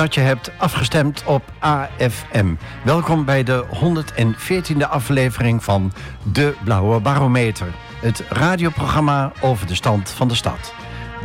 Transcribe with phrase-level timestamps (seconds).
[0.00, 2.54] Dat je hebt afgestemd op AFM.
[2.84, 5.92] Welkom bij de 114e aflevering van
[6.32, 7.66] De Blauwe Barometer.
[8.00, 10.74] Het radioprogramma over de stand van de stad.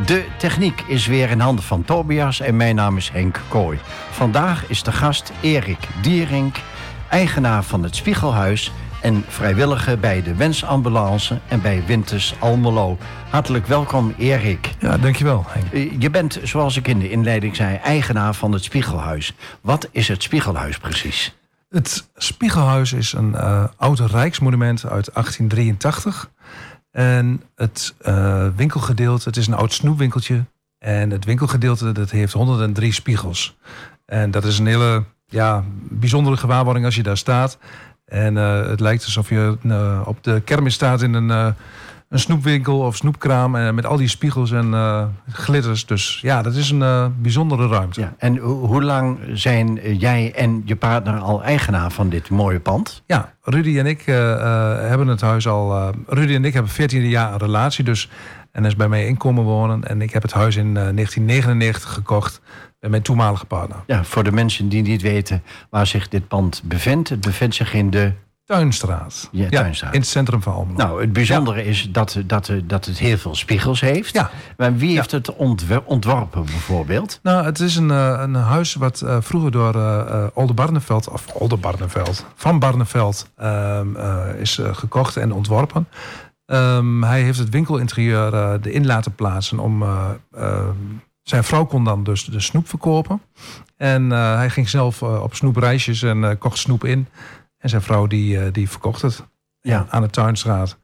[0.06, 3.80] De techniek is weer in handen van Tobias en mijn naam is Henk Kooi.
[4.12, 6.56] Vandaag is de gast Erik Dierink,
[7.10, 8.72] eigenaar van het Spiegelhuis
[9.06, 12.98] en vrijwillige bij de Wensambulance en bij Winters Almelo.
[13.30, 14.74] Hartelijk welkom, Erik.
[14.80, 15.74] Ja, dankjewel, Henk.
[15.74, 19.34] Eh, je bent, zoals ik in de inleiding zei, eigenaar van het Spiegelhuis.
[19.62, 21.36] Wat is het Spiegelhuis precies?
[21.70, 26.30] Het Spiegelhuis is een uh, oud rijksmonument uit 1883.
[26.92, 30.46] En het uh, winkelgedeelte, het is een oud snoepwinkeltje.
[30.80, 33.58] En het winkelgedeelte dat heeft 103 spiegels.
[34.06, 37.58] En dat is een hele ja, bijzondere gewaarwording als je daar staat.
[38.06, 41.48] En uh, het lijkt alsof je uh, op de kermis staat in een, uh,
[42.10, 43.56] een snoepwinkel of snoepkraam.
[43.56, 44.74] En met al die spiegels en
[45.32, 45.86] glitters.
[45.86, 48.02] Dus ja, dat is een bijzondere ruimte.
[48.02, 53.04] Ja, en hoe lang zijn jij en je partner al eigenaar van dit mooie pand?
[53.06, 55.94] Ja, Rudy en ik hebben het huis al.
[56.08, 57.84] Rudy en ik hebben 14 jaar een relatie.
[57.84, 58.10] Dus,
[58.52, 59.84] en is bij mij inkomen wonen.
[59.84, 62.42] En ik heb het huis in 1999 gekocht
[62.90, 63.78] mijn toenmalige partner.
[63.88, 67.10] Ja, voor de mensen die niet weten waar zich dit pand bevindt.
[67.10, 68.12] Het bevindt zich in de...
[68.46, 69.30] Tuinstraat.
[69.32, 69.94] Ja, Tuinstraat.
[69.94, 70.78] in het centrum van Almelo.
[70.78, 74.14] Nou, het bijzondere is dat, dat, dat het heel veel spiegels heeft.
[74.14, 74.30] Ja.
[74.58, 75.36] Maar wie heeft het
[75.86, 77.20] ontworpen bijvoorbeeld?
[77.24, 81.10] Nou, het is een, eh, een huis wat uh, vroeger door uh, Olde Barneveld...
[81.10, 83.96] of Olde Barneveld, van Barneveld ehm,
[84.40, 85.88] is gekocht en ontworpen.
[86.46, 89.84] Um, hij heeft het winkelinterieur in laten plaatsen om
[91.28, 93.22] zijn vrouw kon dan dus de snoep verkopen.
[93.78, 97.08] En uh, hij ging zelf uh, op snoepreisjes en uh, kocht snoep in.
[97.58, 99.24] En zijn vrouw die, die verkocht het
[99.62, 99.86] ja.
[99.90, 100.78] aan de Tuinstraat.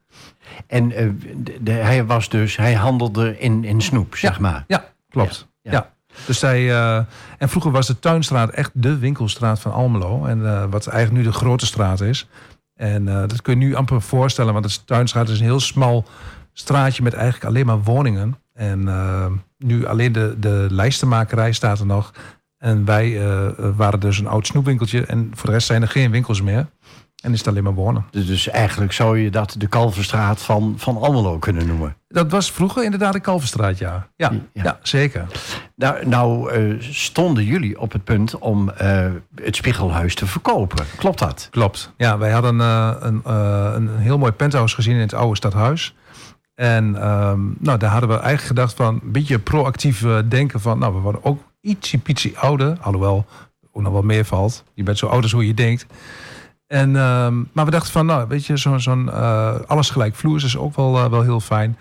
[0.67, 4.63] En de, de, hij was dus, hij handelde in, in snoep, zeg maar.
[4.67, 5.47] Ja, klopt.
[5.61, 5.71] Ja.
[5.71, 5.93] ja.
[6.25, 6.75] Dus hij,
[7.37, 10.25] en vroeger was de Tuinstraat echt de winkelstraat van Almelo.
[10.25, 12.27] En wat eigenlijk nu de grote straat is.
[12.75, 16.05] En dat kun je nu amper voorstellen, want de Tuinstraat is een heel smal
[16.53, 18.37] straatje met eigenlijk alleen maar woningen.
[18.61, 19.25] En uh,
[19.57, 22.11] nu alleen de, de lijstenmakerij staat er nog.
[22.57, 25.05] En wij uh, waren dus een oud snoepwinkeltje.
[25.05, 26.67] En voor de rest zijn er geen winkels meer.
[27.23, 28.05] En is het alleen maar wonen.
[28.11, 31.95] Dus, dus eigenlijk zou je dat de Kalverstraat van, van Almelo kunnen noemen?
[32.07, 34.07] Dat was vroeger inderdaad de Kalverstraat, ja.
[34.15, 34.79] Ja, ja.
[34.81, 35.25] zeker.
[35.75, 39.05] Nou, nou uh, stonden jullie op het punt om uh,
[39.35, 40.85] het Spiegelhuis te verkopen.
[40.97, 41.47] Klopt dat?
[41.51, 41.93] Klopt.
[41.97, 43.21] Ja, wij hadden uh, een,
[43.75, 45.95] een heel mooi penthouse gezien in het oude stadhuis.
[46.61, 50.79] En um, nou, daar hadden we eigenlijk gedacht van een beetje proactief uh, denken van,
[50.79, 51.41] nou, we worden ook
[52.03, 53.25] pietsie ouder, alhoewel
[53.71, 54.63] ook nog wel meer valt.
[54.73, 55.85] Je bent zo oud als hoe je denkt.
[56.67, 60.43] En, um, maar we dachten van, nou, weet je, zo'n zo uh, alles gelijk vloers
[60.43, 61.77] is ook wel, uh, wel heel fijn.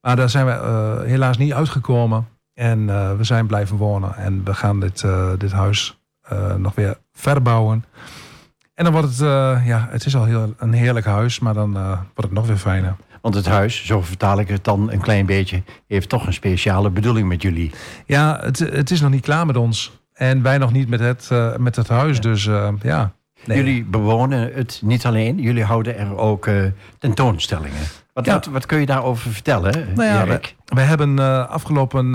[0.00, 2.28] Maar daar zijn we helaas niet uitgekomen.
[2.54, 2.86] En
[3.16, 4.16] we zijn blijven wonen.
[4.16, 5.04] En we gaan dit,
[5.38, 5.98] dit huis
[6.56, 7.84] nog weer verbouwen.
[8.74, 9.18] En dan wordt het,
[9.66, 12.96] ja, het is al heel, een heerlijk huis, maar dan wordt het nog weer fijner.
[13.20, 16.90] Want het huis, zo vertaal ik het dan een klein beetje, heeft toch een speciale
[16.90, 17.70] bedoeling met jullie.
[18.06, 20.00] Ja, het, het is nog niet klaar met ons.
[20.14, 22.20] En wij nog niet met het, uh, met het huis.
[22.20, 23.12] Dus uh, ja.
[23.44, 23.56] Nee.
[23.56, 26.64] Jullie bewonen het niet alleen, jullie houden er ook uh,
[26.98, 27.82] tentoonstellingen.
[28.12, 28.32] Wat, ja.
[28.32, 30.40] wat, wat, kun je daarover vertellen, nou ja?
[30.64, 32.12] We, hebben afgelopen,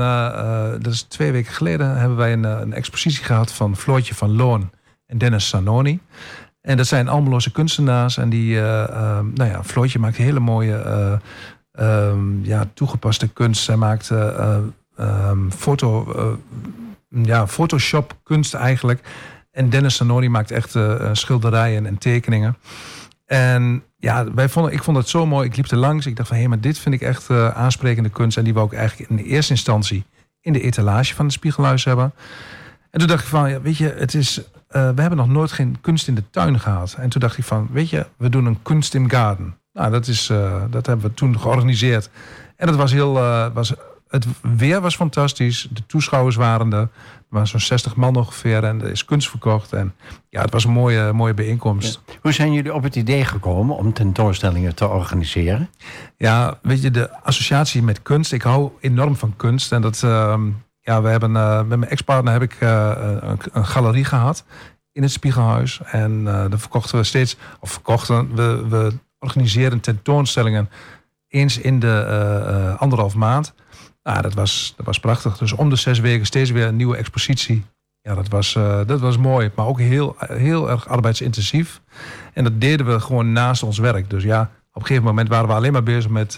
[0.82, 4.72] dat is twee weken geleden, hebben wij een, een expositie gehad van Floortje van Loon
[5.08, 6.00] en Dennis Sanoni.
[6.66, 8.18] En dat zijn Almeloze kunstenaars.
[8.18, 11.20] En die, uh, uh, nou ja, Floortje maakt hele mooie
[11.80, 13.64] uh, ja, toegepaste kunst.
[13.64, 14.10] Zij maakt
[15.00, 16.40] um, foto,
[17.10, 19.02] ja, Photoshop kunst eigenlijk.
[19.52, 20.76] En Dennis Sanoni maakt echt
[21.12, 22.58] schilderijen en tekeningen.
[23.26, 25.48] En ja, wij vonden, ik vond het zo mooi.
[25.48, 26.06] Ik liep er langs.
[26.06, 28.38] Ik dacht van, hé, maar dit vind ik echt aansprekende kunst.
[28.38, 30.04] En die wou ik eigenlijk in de eerste instantie
[30.42, 32.14] in de etalage van het Spiegelhuis hebben.
[32.92, 34.42] En toen dacht ik van, ja, weet je, het is
[34.76, 36.96] uh, we hebben nog nooit geen kunst in de tuin gehad.
[37.00, 39.58] En toen dacht ik van, weet je, we doen een kunst in garden.
[39.74, 42.10] Nou, dat, is, uh, dat hebben we toen georganiseerd.
[42.56, 43.74] En dat was heel, uh, was,
[44.08, 45.68] het weer was fantastisch.
[45.72, 46.80] De toeschouwers waren er.
[46.80, 49.74] Er waren zo'n 60 man ongeveer en er is kunst verkocht.
[49.74, 49.94] En
[50.30, 52.02] ja, het was een mooie, mooie bijeenkomst.
[52.22, 55.70] Hoe zijn jullie op het idee gekomen om tentoonstellingen te organiseren?
[56.18, 58.32] Ja, weet je, de associatie met kunst.
[58.32, 59.72] Ik hou enorm van kunst.
[59.72, 60.42] En dat, ehm,
[60.86, 62.92] ja, we hebben uh, met mijn ex-partner heb ik uh,
[63.22, 64.46] een, een, galerie gehad
[64.92, 65.82] in het Spiegelhuis.
[65.86, 70.70] En uh, daar verkochten we steeds, of verkochten, we, we organiseren tentoonstellingen
[71.28, 73.54] eens in de anderhalf maand.
[74.04, 75.38] Nou, dat was, dat was prachtig.
[75.38, 77.66] Dus om de zes weken steeds weer een nieuwe expositie.
[78.02, 78.54] Ja, dat was,
[78.86, 81.82] dat was mooi, maar ook heel, heel erg arbeidsintensief.
[82.34, 84.10] En dat deden we gewoon naast ons werk.
[84.10, 84.42] Dus ja,
[84.74, 86.38] op een gegeven moment waren we alleen maar bezig met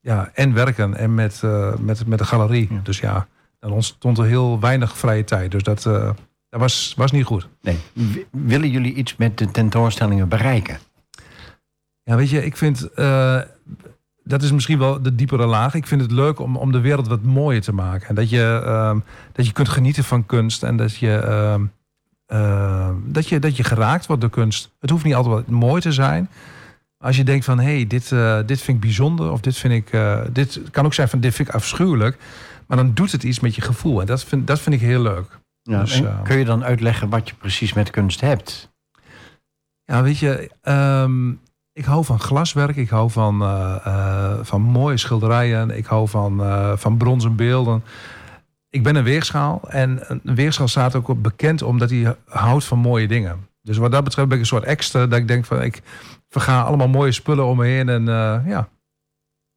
[0.00, 1.42] ja, en werken en met,
[1.78, 2.80] met, met de galerie.
[2.82, 3.26] Dus ja,
[3.64, 5.50] Dan ontstond er heel weinig vrije tijd.
[5.50, 6.10] Dus dat, uh,
[6.48, 7.48] dat was, was niet goed.
[7.60, 7.78] Nee.
[8.30, 10.78] willen jullie iets met de tentoonstellingen bereiken?
[12.02, 12.88] Ja, weet je, ik vind...
[12.96, 13.40] Uh,
[14.24, 15.74] dat is misschien wel de diepere laag.
[15.74, 18.08] Ik vind het leuk om, om de wereld wat mooier te maken.
[18.08, 18.96] En dat je, uh,
[19.32, 20.62] dat je kunt genieten van kunst.
[20.62, 21.22] En dat je,
[22.28, 24.70] uh, dat, je, dat je geraakt wordt door kunst.
[24.80, 26.30] Het hoeft niet altijd mooi te zijn.
[26.98, 29.30] Als je denkt van, hé, hey, dit, uh, dit vind ik bijzonder.
[29.30, 29.98] Of dit vind ik...
[30.32, 32.18] dit kan ook zijn van, dit vind ik afschuwelijk.
[32.66, 34.00] Maar dan doet het iets met je gevoel.
[34.00, 35.38] En dat vind, dat vind ik heel leuk.
[35.62, 38.72] Ja, dus, kun je dan uitleggen wat je precies met kunst hebt?
[39.84, 40.50] Ja, weet je...
[40.62, 46.08] Um, ik hou van glaswerk, ik hou van, uh, uh, van mooie schilderijen, ik hou
[46.08, 46.42] van,
[46.78, 47.84] van bronzen beelden.
[48.68, 53.08] Ik ben een weegschaal en een weegschaal staat ook bekend omdat hij houdt van mooie
[53.08, 53.48] dingen.
[53.62, 55.82] Dus wat dat betreft ben ik een soort extra dat ik denk van ik
[56.28, 58.42] verga allemaal mooie spullen om me heen en ja.
[58.46, 58.68] Ja.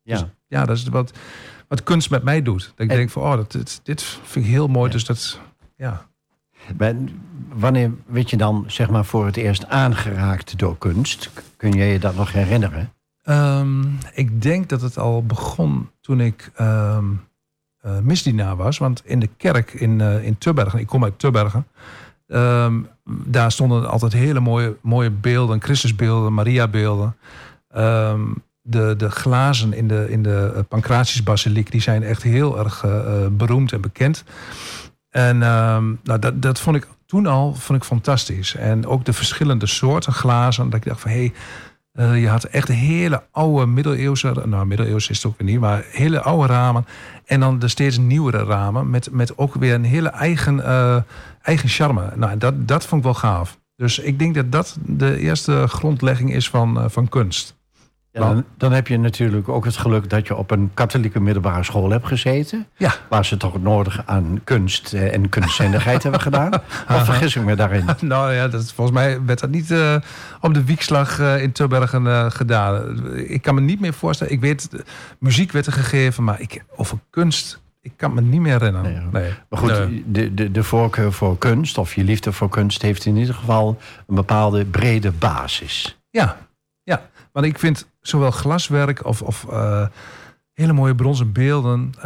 [0.04, 1.14] Dus, ja, dat is wat,
[1.68, 2.74] wat kunst met mij doet.
[2.76, 5.40] Dat ik denk van oh, dat, dit, dit vind ik heel mooi, dus dat,
[5.76, 6.06] ja.
[7.54, 11.30] Wanneer werd je dan zeg maar voor het eerst aangeraakt door kunst?
[11.58, 12.94] Kun je je dat nog herinneren?
[13.24, 17.24] Um, ik denk dat het al begon toen ik um,
[17.86, 18.78] uh, misdienaar was.
[18.78, 21.68] Want in de kerk in, uh, in Tubbergen, ik kom uit Tubbergen...
[22.30, 22.88] Um,
[23.26, 27.16] daar stonden altijd hele mooie, mooie beelden, Christusbeelden, Mariabeelden.
[28.68, 33.28] De, de glazen in de, in de eh, Pancratiusbasiliek, die zijn echt heel erg uh,
[33.32, 34.24] beroemd en bekend.
[35.10, 38.56] En nou, dat, dat vond ik toen al vond ik fantastisch.
[38.56, 40.70] En ook de verschillende soorten glazen.
[40.70, 41.32] Dat ik dacht van hé,
[41.92, 46.54] hey, je had echt hele oude middeleeuwse, nou middeleeuws is het niet, maar hele oude
[46.54, 46.86] ramen.
[47.26, 50.64] En dan de steeds nieuwere ramen met, met ook weer een hele eigen,
[51.42, 52.12] eigen charme.
[52.16, 53.58] Nou, dat, dat vond ik wel gaaf.
[53.76, 57.57] Dus ik denk dat dat de eerste grondlegging is van, van kunst.
[58.18, 61.90] Dan, dan, heb je natuurlijk ook het geluk dat je op een katholieke middelbare school
[61.90, 62.68] hebt gezeten.
[62.78, 62.94] Ja.
[63.10, 66.54] Waar ze toch het nodige aan kunst eh, en kunstzindigheid hebben gedaan.
[66.96, 67.86] Of vergis ik me daarin?
[68.02, 69.96] Nou ja, dat, volgens mij werd dat niet uh,
[70.42, 73.06] op de wiekslag uh, in Tubbergen uh, gedaan.
[73.16, 74.34] Ik kan me niet meer voorstellen.
[74.34, 74.70] Ik weet,
[75.20, 77.60] muziek werd er gegeven, maar ik, over kunst.
[77.82, 79.10] Ik kan me niet meer herinneren.
[79.12, 79.34] Nee, nee.
[79.50, 83.16] Maar goed, de, de, de voorkeur voor kunst, of je liefde voor kunst, heeft in
[83.16, 83.78] ieder geval
[84.08, 85.98] een bepaalde brede basis.
[86.10, 86.38] Ja.
[87.38, 89.86] Want ik vind zowel glaswerk of, of uh,
[90.54, 92.04] hele mooie bronzen beelden, uh,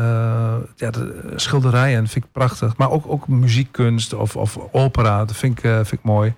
[0.76, 2.78] ja, de schilderijen vind ik prachtig.
[2.78, 6.34] Maar ook, ook muziekkunst of, of opera, dat vind ik, uh, vind ik mooi.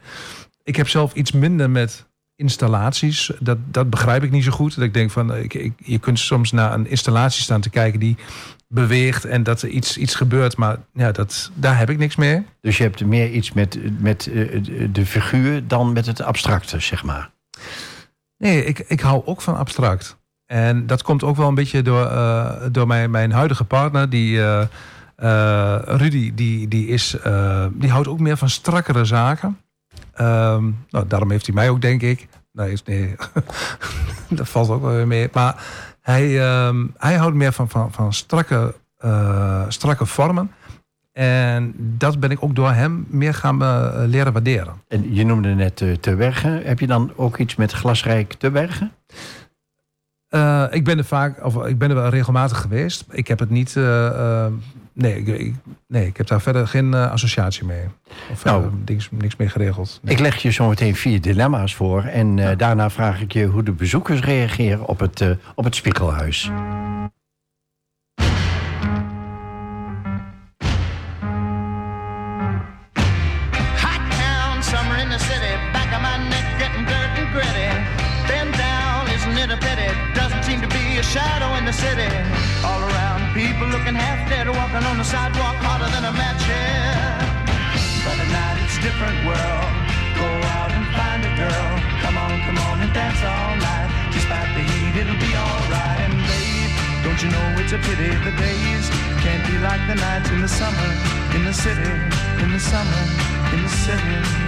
[0.64, 2.06] Ik heb zelf iets minder met
[2.36, 3.32] installaties.
[3.40, 4.76] Dat, dat begrijp ik niet zo goed.
[4.76, 8.00] Dat ik denk van, ik, ik, je kunt soms naar een installatie staan te kijken
[8.00, 8.18] die
[8.68, 10.58] beweegt en dat er iets, iets gebeurt.
[10.58, 12.46] Maar ja, dat, daar heb ik niks mee.
[12.62, 14.30] Dus je hebt meer iets met, met
[14.92, 17.32] de figuur dan met het abstracte, zeg maar.
[18.44, 20.18] Nee, ik, ik hou ook van abstract.
[20.46, 24.10] En dat komt ook wel een beetje door, uh, door mijn, mijn huidige partner.
[24.10, 24.66] Die, uh,
[25.86, 27.16] Rudy, die, die, is,
[27.74, 29.60] die houdt ook meer van strakkere zaken.
[30.22, 32.28] Um, nou, daarom heeft hij mij ook, denk ik.
[32.52, 33.16] Nee, nee
[34.30, 35.30] dat valt ook wel weer mee.
[35.34, 35.64] Maar
[36.02, 38.76] hij, um, hij houdt meer van, van, van strakke,
[39.68, 40.52] strakke vormen.
[41.14, 44.74] En dat ben ik ook door hem meer gaan uh, leren waarderen.
[44.88, 46.64] En je noemde net uh, Te Bergen.
[46.64, 48.92] Heb je dan ook iets met glasrijk Te Bergen?
[50.30, 53.06] Uh, ik ben er vaak, of ik ben er wel regelmatig geweest.
[53.12, 53.76] Ik heb het niet.
[54.94, 55.54] nee, ik,
[55.88, 57.86] nee, ik heb daar verder geen associatie mee.
[58.32, 60.00] Of nou, niks, niks mee geregeld.
[60.02, 60.14] Nee.
[60.14, 62.04] Ik leg je zo meteen vier dilemma's voor.
[62.04, 62.56] En ja.
[62.56, 66.52] daarna vraag ik je hoe de bezoekers reageren op het, op het Spiegelhuis.
[81.14, 82.10] Shadow in the city.
[82.66, 87.22] All around, people looking half dead, walking on the sidewalk harder than a match head.
[88.02, 89.74] But at night it's different world.
[90.18, 90.26] Go
[90.58, 91.70] out and find a girl.
[92.02, 93.90] Come on, come on and dance all night.
[94.10, 96.02] Despite the heat, it'll be alright.
[96.02, 96.74] And babe,
[97.06, 98.86] don't you know it's a pity the days
[99.22, 100.90] can't be like the nights in the summer,
[101.38, 101.94] in the city,
[102.42, 103.02] in the summer,
[103.54, 104.43] in the city.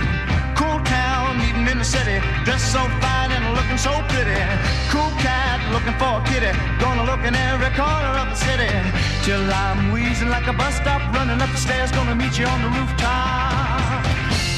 [1.35, 4.39] Meeting in the city, dressed so fine and looking so pretty.
[4.87, 8.71] Cool cat, looking for a kitty, gonna look in every corner of the city.
[9.27, 12.59] Till I'm wheezing like a bus stop, running up the stairs, gonna meet you on
[12.63, 13.99] the rooftop.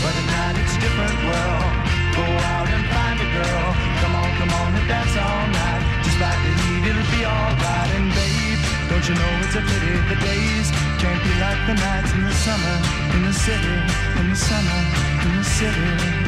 [0.03, 1.73] But at night it's a different world.
[2.13, 3.67] Go out and find a girl.
[4.01, 5.81] Come on, come on and dance all night.
[6.05, 7.89] Despite the heat, it'll be alright.
[7.97, 10.67] And babe, don't you know it's a pity the days
[11.01, 12.75] can't be like the nights in the summer,
[13.15, 13.75] in the city,
[14.19, 14.79] in the summer,
[15.25, 16.26] in the city.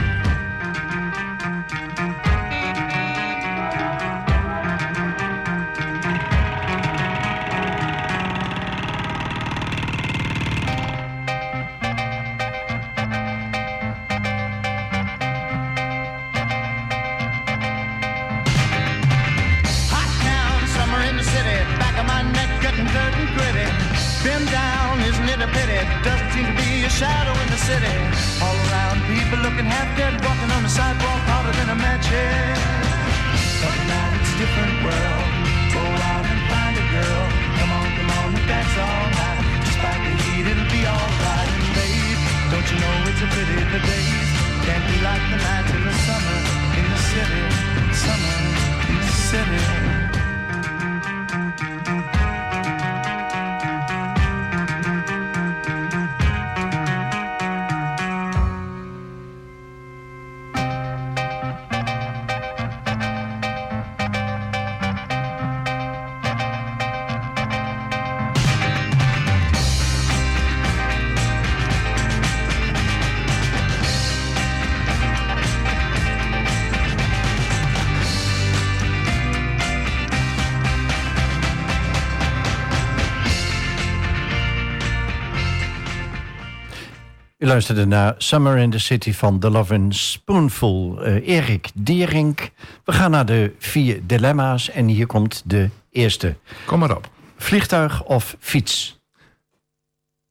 [87.49, 91.07] Luisterde naar Summer in the City van The Lovin' Spoonful.
[91.07, 92.51] Uh, Erik Dierink.
[92.83, 96.35] We gaan naar de vier dilemma's en hier komt de eerste.
[96.65, 97.09] Kom maar op.
[97.37, 98.99] Vliegtuig of fiets?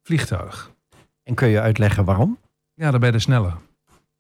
[0.03, 0.73] Vliegtuig.
[1.23, 2.39] En kun je uitleggen waarom?
[2.75, 3.57] Ja, dan ben je sneller.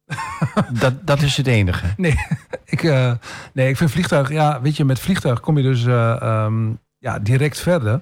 [0.80, 1.86] dat, dat is het enige.
[1.96, 2.14] Nee,
[2.64, 3.12] ik, uh,
[3.52, 4.30] nee, ik vind vliegtuig...
[4.30, 8.00] Ja, weet je, met vliegtuig kom je dus uh, um, ja, direct verder.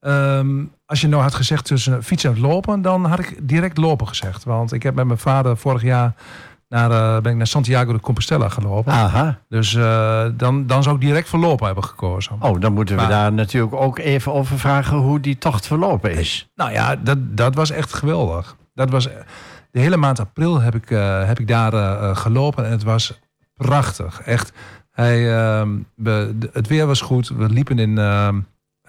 [0.00, 4.08] Um, als je nou had gezegd tussen fietsen en lopen, dan had ik direct lopen
[4.08, 4.44] gezegd.
[4.44, 6.14] Want ik heb met mijn vader vorig jaar
[6.68, 8.92] naar, uh, ben ik naar Santiago de Compostela gelopen.
[8.92, 9.38] Aha.
[9.48, 12.36] Dus uh, dan, dan zou ik direct voor lopen hebben gekozen.
[12.40, 16.16] Oh, dan moeten we maar, daar natuurlijk ook even over vragen hoe die tocht verlopen
[16.16, 16.48] is.
[16.54, 18.56] Nou ja, dat, dat was echt geweldig.
[18.74, 19.08] Dat was,
[19.70, 23.20] de hele maand april heb ik, uh, heb ik daar gelopen en het was
[23.54, 24.20] prachtig.
[24.20, 24.52] Echt.
[24.90, 25.22] Hij,
[25.94, 27.28] we, het weer was goed.
[27.28, 27.94] We liepen in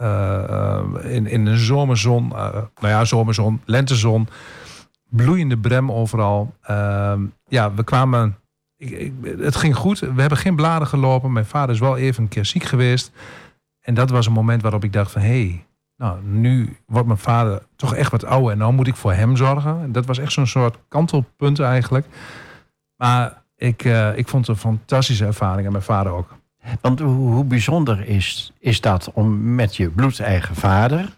[0.01, 4.27] uh, in, in een zomerzon, uh, nou ja, zomerzon, lentezon,
[5.09, 6.55] bloeiende brem overal.
[6.69, 7.13] Uh,
[7.47, 8.37] ja, we kwamen,
[8.77, 9.99] ik, het ging goed.
[9.99, 11.31] We hebben geen bladen gelopen.
[11.31, 13.11] Mijn vader is wel even een keer ziek geweest.
[13.79, 15.65] En dat was een moment waarop ik dacht van, hé, hey,
[15.95, 19.35] nou, nu wordt mijn vader toch echt wat ouder en nou moet ik voor hem
[19.35, 19.81] zorgen.
[19.81, 22.05] En dat was echt zo'n soort kantelpunt eigenlijk.
[22.95, 23.83] Maar ik,
[24.15, 26.38] ik vond het een fantastische ervaring en mijn vader ook.
[26.81, 31.17] Want hoe, bijzonder is, is dat om met je bloedeigen vader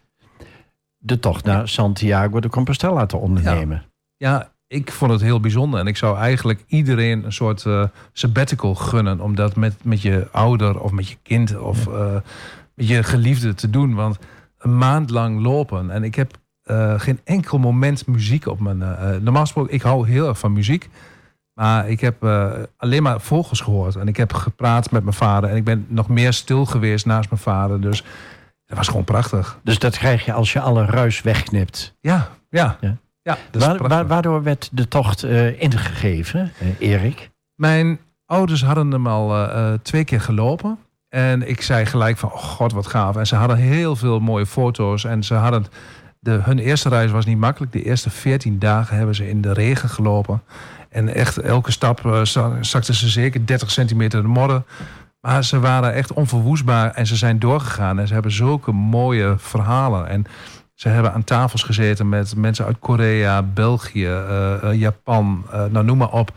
[0.98, 3.84] de tocht naar Santiago de Compostela te ondernemen?
[4.18, 5.80] Ja, ja ik vond het heel bijzonder.
[5.80, 7.84] En ik zou eigenlijk iedereen een soort uh,
[8.14, 9.20] sabbatical gunnen.
[9.20, 11.92] Om dat met, met je ouder of met je kind of ja.
[11.92, 12.20] uh,
[12.76, 13.94] met je geliefde te doen.
[13.94, 14.20] Want
[14.58, 15.92] een maand lang lopen.
[15.92, 18.78] En ik heb uh, geen enkel moment muziek op mijn...
[19.24, 20.90] normaal gesproken, ik hou heel erg van muziek.
[21.62, 23.96] Maar ik heb uh, alleen maar vogels gehoord.
[23.96, 25.50] En ik heb gepraat met mijn vader.
[25.50, 27.82] En ik ben nog meer stil geweest naast mijn vader.
[27.82, 28.04] Dus
[28.66, 29.60] dat was gewoon prachtig.
[29.64, 31.96] Dus dat krijg je als je alle ruis wegknipt?
[32.00, 32.78] Ja, ja.
[32.80, 32.98] ja.
[33.22, 37.30] ja Wa wa waardoor werd de tocht uh, ingegeven, uh, Erik?
[37.56, 39.50] Mijn ouders hadden hem al
[39.82, 40.78] twee keer gelopen.
[41.10, 43.16] En ik zei gelijk van, oh god, wat gaaf.
[43.16, 45.04] En ze hadden heel veel mooie foto's.
[45.04, 45.66] En ze hadden...
[46.20, 47.72] De, hun eerste reis was niet makkelijk.
[47.72, 50.42] De eerste 14 dagen hebben ze in de regen gelopen.
[50.92, 52.24] En echt elke stap uh,
[52.62, 54.64] zakten ze zeker 30 centimeter de modder.
[55.22, 58.00] Maar ze waren echt onverwoestbaar en ze zijn doorgegaan.
[58.00, 60.08] En ze hebben zulke mooie verhalen.
[60.08, 60.26] En
[60.74, 65.98] ze hebben aan tafels gezeten met mensen uit Korea, België, uh, Japan, uh, nou noem
[65.98, 66.32] maar op.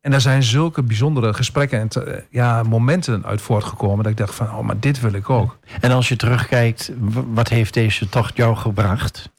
[0.00, 4.02] En daar zijn zulke bijzondere gesprekken en te, ja, momenten uit voortgekomen.
[4.02, 5.58] Dat ik dacht van, oh, maar dit wil ik ook.
[5.80, 6.92] En als je terugkijkt,
[7.32, 9.30] wat heeft deze tocht jou gebracht?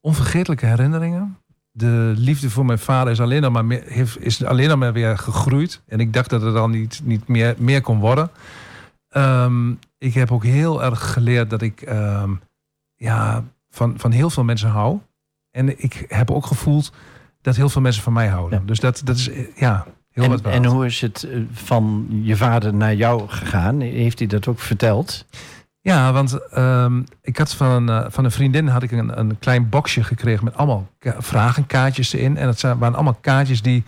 [0.00, 1.38] Onvergetelijke herinneringen
[1.76, 5.82] de liefde voor mijn vader is alleen, maar meer, heeft, is alleen maar weer gegroeid.
[5.86, 8.30] En ik dacht dat het dan niet, niet meer, meer kon worden.
[9.16, 12.40] Um, ik heb ook heel erg geleerd dat ik um,
[12.94, 14.98] ja, van, van heel veel mensen hou.
[15.50, 16.92] En ik heb ook gevoeld
[17.40, 18.58] dat heel veel mensen van mij houden.
[18.58, 18.66] Ja.
[18.66, 22.36] Dus dat, dat is ja, heel en, wat En hoe is het eh, van je
[22.36, 23.80] vader naar jou gegaan?
[23.80, 25.26] Heeft hij dat ook verteld?
[25.84, 29.68] Ja, want um, ik had van, uh, van een vriendin had ik een, een klein
[29.68, 30.88] boxje gekregen met allemaal
[31.18, 32.36] vragenkaartjes erin.
[32.36, 33.84] En dat waren allemaal kaartjes die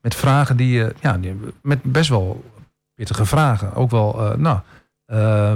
[0.00, 1.18] met vragen die je, ja,
[1.62, 2.44] met best wel
[2.94, 3.74] pittige vragen.
[3.74, 4.58] Ook wel, uh, nou,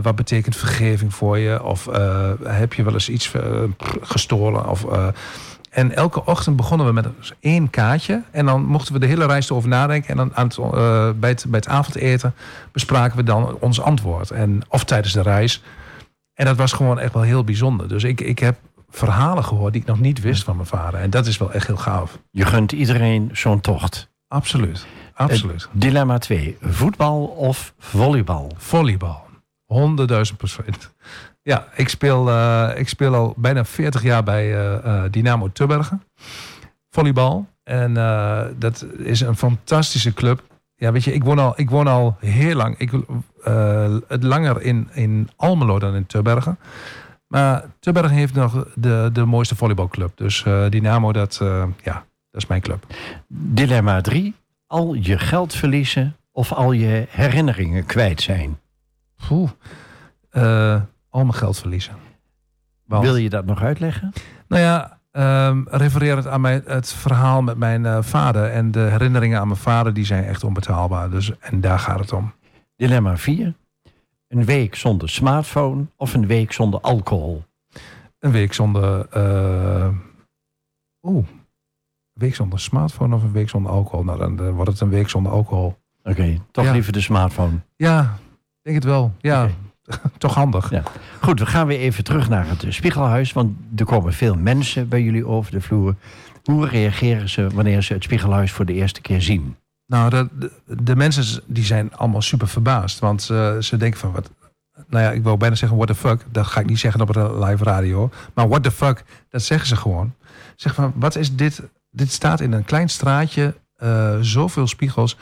[0.02, 1.62] wat betekent vergeving voor je?
[1.62, 1.88] Of
[2.42, 3.32] heb je wel eens iets
[4.00, 4.68] gestolen?
[4.68, 4.84] Of,
[5.78, 7.06] en elke ochtend begonnen we met
[7.40, 8.22] één kaartje.
[8.30, 10.10] En dan mochten we de hele reis erover nadenken.
[10.10, 12.34] En dan aan het, bij, het, bij het avondeten
[12.72, 14.30] bespraken we dan ons antwoord.
[14.30, 15.62] En, of tijdens de reis.
[16.34, 17.88] En dat was gewoon echt wel heel bijzonder.
[17.88, 18.58] Dus ik, ik heb
[18.88, 21.00] verhalen gehoord die ik nog niet wist van mijn vader.
[21.00, 22.18] En dat is wel echt heel gaaf.
[22.30, 24.08] Je gunt iedereen zo'n tocht.
[24.28, 24.86] Absoluut.
[25.14, 25.62] Absoluut.
[25.62, 26.56] Uh, dilemma 2.
[26.60, 28.52] Voetbal of volleybal?
[28.56, 29.26] Volleybal.
[29.64, 30.92] Honderdduizend procent.
[31.42, 36.02] Ja, ik speel, eh, ik speel al bijna 40 jaar bij eh, Dynamo Tubbergen.
[36.90, 37.46] Volleybal.
[37.62, 37.94] En
[38.58, 40.42] dat is een fantastische club.
[40.74, 42.78] Ja, weet je, ik woon al, ik woon al heel lang.
[42.78, 42.90] Ik,
[44.08, 46.58] het langer in, in Almelo dan in Tubbergen.
[47.26, 50.16] Maar Tubbergen heeft nog de, de mooiste volleybalclub.
[50.16, 51.36] Dus Dynamo, dat,
[51.82, 52.86] ja, dat is mijn club.
[53.28, 54.34] Dilemma 3.
[54.66, 58.58] Al je geld verliezen of al je herinneringen kwijt zijn.
[59.28, 59.50] Poeh.
[61.10, 61.94] Al mijn geld verliezen.
[62.84, 64.12] Want- Wil je dat nog uitleggen?
[64.48, 68.50] Nou ja, ehm refererend aan mijn, het verhaal met mijn eh, vader.
[68.50, 71.10] En de herinneringen aan mijn vader, die zijn echt onbetaalbaar.
[71.10, 72.32] Dus, en daar gaat het om.
[72.76, 73.54] Dilemma 4.
[74.28, 77.44] Een week zonder smartphone of een week zonder alcohol.
[78.18, 79.08] Een week zonder...
[79.08, 79.88] eh,
[81.02, 81.26] Oeh.
[81.26, 84.04] Een week zonder smartphone of een week zonder alcohol?
[84.04, 85.78] Nou, dan wordt het een week zonder alcohol.
[86.02, 86.72] Oké, toch Ja.
[86.72, 87.58] liever de smartphone.
[87.76, 89.12] Ja, ik denk het wel.
[89.18, 89.48] Ja.
[90.18, 90.70] toch handig.
[90.70, 90.82] Ja.
[91.20, 93.32] Goed, we gaan weer even terug naar het Spiegelhuis.
[93.32, 95.94] Want er komen veel mensen bij jullie over de vloer.
[96.44, 99.56] Hoe reageren ze wanneer ze het Spiegelhuis voor de eerste keer zien?
[99.86, 100.50] Nou, de, de,
[100.82, 102.98] de mensen die zijn allemaal super verbaasd.
[102.98, 104.30] Want eh, ze denken van wat.
[104.88, 106.24] Nou ja, ik wou bijna zeggen what the fuck.
[106.30, 108.10] Dat ga ik niet zeggen op de live radio.
[108.34, 110.14] Maar what the fuck, dat zeggen ze gewoon.
[110.56, 111.62] Zeg van wat is dit?
[111.90, 113.54] Dit staat in een klein straatje.
[113.76, 115.16] eh, zoveel spiegels.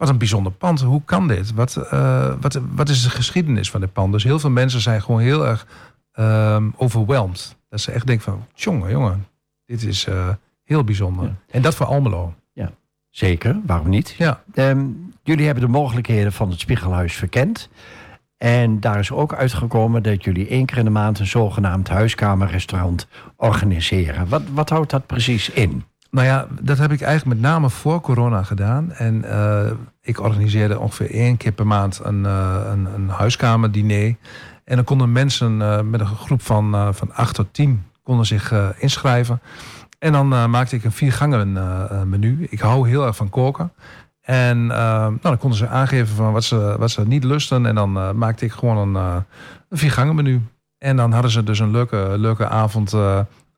[0.00, 0.80] Wat een bijzonder pand.
[0.80, 1.54] Hoe kan dit?
[1.54, 4.12] Wat, eh, wat, wat is de geschiedenis van dit pand?
[4.12, 5.66] Dus heel veel mensen zijn gewoon heel erg
[6.76, 7.56] overwhelmed.
[7.68, 9.26] Dat ze echt denken van, jongen, jongen,
[9.66, 10.28] dit is eh,
[10.64, 11.24] heel bijzonder.
[11.24, 11.34] Ja.
[11.50, 12.34] En dat voor Almelo.
[13.10, 14.14] Zeker, waarom niet?
[14.18, 14.42] Ja.
[14.54, 14.86] Ehm,
[15.22, 17.68] jullie hebben de mogelijkheden van het Spiegelhuis verkend.
[18.36, 23.06] En daar is ook uitgekomen dat jullie één keer in de maand een zogenaamd huiskamerrestaurant
[23.36, 24.28] organiseren.
[24.28, 25.84] Wat, wat houdt dat precies in?
[26.10, 28.92] Nou ja, dat heb ik eigenlijk met name voor corona gedaan.
[28.92, 29.70] En eh,
[30.02, 34.16] ik organiseerde ongeveer één keer per maand een, eh, een, een huiskamerdiner.
[34.64, 38.52] En dan konden mensen eh, met een groep van, van acht tot tien konden zich
[38.78, 39.40] inschrijven.
[39.98, 41.52] En dan maakte ik een viergangen
[42.08, 42.46] menu.
[42.50, 43.72] Ik hou heel erg van koken.
[44.20, 47.66] En nou, dan konden ze aangeven van wat ze, wat ze niet lusten.
[47.66, 49.24] En dan maakte ik gewoon een,
[49.68, 50.42] een viergangen menu.
[50.78, 52.94] En dan hadden ze dus een leuke, leuke avond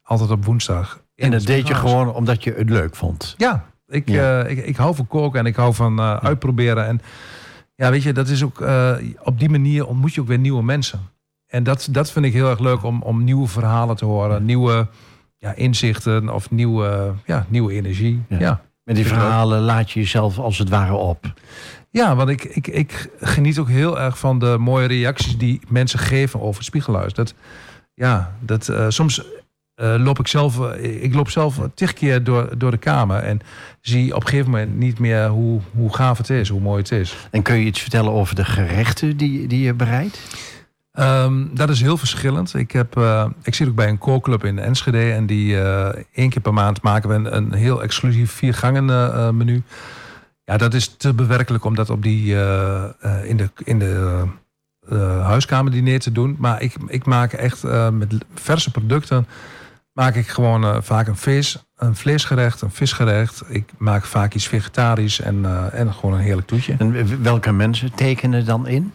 [0.03, 1.02] altijd op woensdag.
[1.23, 3.35] En dat deed je gewoon omdat je het leuk vond.
[3.37, 4.43] Ja, ik, Ja.
[4.43, 6.87] eh, ik, ik hou van koken en ik hou van eh, uitproberen.
[6.87, 7.01] En
[7.75, 10.63] ja, weet je, dat is ook eh, op die manier ontmoet je ook weer nieuwe
[10.63, 11.01] mensen.
[11.47, 14.89] En dat, dat vind ik heel erg leuk om, om nieuwe verhalen te horen, nieuwe
[15.37, 18.23] ja, inzichten of nieuwe, ja, nieuwe energie.
[18.29, 18.37] Ja.
[18.39, 18.43] Ja.
[18.45, 18.61] Ja.
[18.85, 21.33] Met die verhalen laat je jezelf als het ware op.
[21.91, 26.41] want ik, ik, ik geniet ook heel erg van de mooie reacties die mensen geven
[26.41, 27.13] over spiegelhuis.
[27.15, 27.35] Dat,
[27.95, 29.23] ja, dat, soms
[29.83, 33.41] eh, loop ik zelf, eh, ik loop zelf tig keer door, door de kamer en
[33.81, 36.91] zie op een gegeven moment niet meer hoe, hoe gaaf het is, hoe mooi het
[36.91, 37.17] is.
[37.31, 40.21] En kun je iets vertellen over de gerechten die, die je bereidt?
[40.93, 42.55] Ehm, dat is heel verschillend.
[42.55, 45.13] Ik, heb, eh, ik zit ook bij een kookclub in Enschede.
[45.13, 45.57] En die
[46.13, 49.63] één keer per maand maken we een, een heel exclusief viergangen menu.
[50.45, 52.35] Ja, dat is te bewerkelijk om dat op die,
[53.25, 54.25] in de, in de
[54.89, 56.37] eh, huiskamerdiner te doen.
[56.39, 59.27] Maar ik, ik maak echt met verse producten...
[59.93, 63.43] maak ik gewoon eh, vaak een vis, een vleesgerecht, een visgerecht.
[63.49, 66.75] Ik maak vaak iets vegetarisch en, eh, en gewoon een heerlijk toetje.
[66.79, 68.93] En welke mensen tekenen dan in?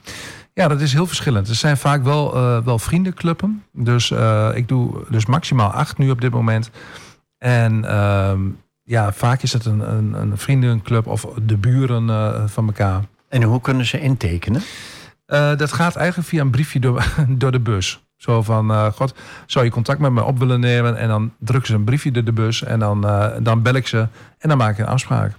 [0.54, 1.48] Ja, dat is heel verschillend.
[1.48, 3.64] Er zijn vaak wel, eh, wel vriendenclubben.
[3.74, 4.12] Dus
[4.54, 6.70] ik doe dus maximaal acht nu op dit moment.
[7.38, 8.42] En ehm,
[8.84, 13.04] ja, vaak is het een, een, een vriendenclub of de buren van elkaar.
[13.30, 14.62] En hoe kunnen ze intekenen?
[15.58, 18.07] Dat gaat eigenlijk via een briefje door, door de bus.
[18.18, 19.14] Zo van, eh, god,
[19.46, 20.98] zou je contact met me op willen nemen?
[20.98, 22.64] En dan drukken ze een briefje door de bus.
[22.64, 24.08] En dan, eh, dan bel ik ze.
[24.40, 25.32] En dan maak ik een afspraak.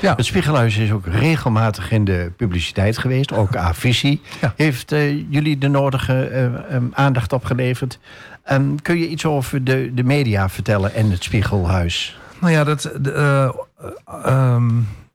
[0.00, 0.14] Ja.
[0.16, 3.32] Het Spiegelhuis is ook regelmatig in de publiciteit geweest.
[3.32, 4.52] Ook A-Visie Ja.
[4.56, 7.98] heeft eh, jullie de nodige eh, ehm, aandacht opgeleverd.
[8.44, 12.18] Ehm, kun je iets over de, de media vertellen en het Spiegelhuis?
[12.40, 13.50] Nou ja, dat, de, eh, eh,
[14.24, 14.70] ehm,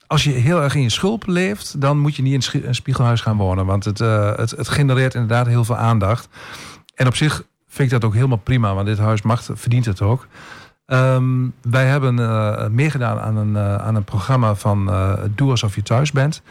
[0.08, 3.22] als je heel erg in je schulp leeft, dan moet je niet in een spiegelhuis
[3.22, 3.66] gaan wonen.
[3.66, 6.30] Want het, het, het genereert inderdaad heel veel aandacht.
[6.98, 10.02] En op zich vind ik dat ook helemaal prima, want dit huis mag, verdient het
[10.02, 10.28] ook.
[10.86, 15.76] Ehm, wij hebben eh, meegedaan aan een, eh, aan een programma van eh Doe alsof
[15.76, 16.42] je thuis bent.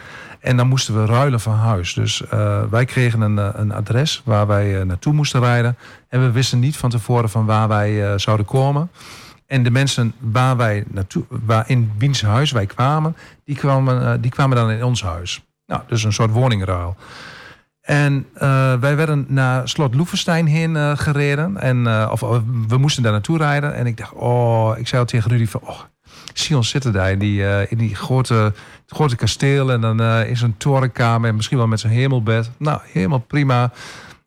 [0.40, 1.94] En dan moesten we ruilen van huis.
[1.94, 2.22] Dus
[2.70, 5.76] wij kregen een, een adres waar wij naartoe moesten rijden.
[6.08, 8.90] En we wisten niet van tevoren van waar wij zouden komen.
[9.46, 14.30] En de mensen waar wij naartoe, waar in wiens huis wij kwamen, die kwamen, die
[14.30, 15.44] kwamen dan in ons huis.
[15.66, 16.96] Nou, dus een soort woningruil.
[17.86, 21.56] En eh, wij werden naar slot Loevestein heen eh, gereden.
[21.56, 22.20] En, eh, of
[22.68, 23.74] we moesten daar naartoe rijden.
[23.74, 25.80] En ik dacht, oh, ik zei al tegen Rudy van, oh,
[26.32, 28.52] Sion zitten daar in die, in die grote
[28.86, 32.50] grote kasteel en dan is een torenkamer en misschien wel met zijn hemelbed.
[32.56, 33.72] Nou, helemaal prima.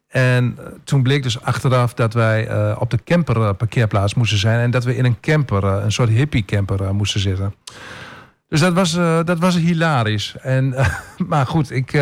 [0.08, 4.84] En toen bleek dus achteraf dat wij op de camper parkeerplaats moesten zijn en dat
[4.84, 7.54] we in een camper, een soort hippie camper moesten zitten.
[8.50, 8.94] Dus dat was,
[9.26, 10.36] dat was hilarisch.
[10.42, 10.76] En,
[11.28, 12.02] maar goed, ik,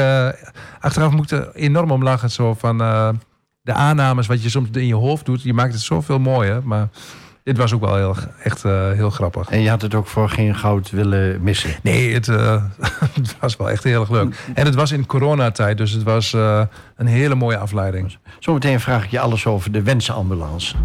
[0.79, 2.31] achteraf moet ik er enorm om lachen.
[2.31, 2.77] Zo van
[3.61, 5.43] de aannames wat je soms in je hoofd doet.
[5.43, 6.61] Je maakt het zoveel mooier.
[6.63, 6.89] Maar
[7.43, 9.49] dit was ook wel heel, echt heel grappig.
[9.49, 11.75] En je had het ook voor geen goud willen missen?
[11.83, 12.25] Nee, het,
[13.19, 14.35] het was wel echt heel erg leuk.
[14.53, 16.33] En het was in coronatijd, dus het was
[16.95, 18.17] een hele mooie afleiding.
[18.39, 20.75] Zometeen vraag ik je alles over de wensenambulance.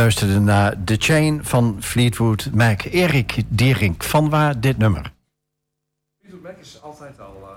[0.00, 2.82] Luisterde naar The Chain van Fleetwood Mac.
[2.82, 5.12] Erik Dierink, van waar dit nummer?
[6.18, 7.56] Fleetwood Mac is altijd al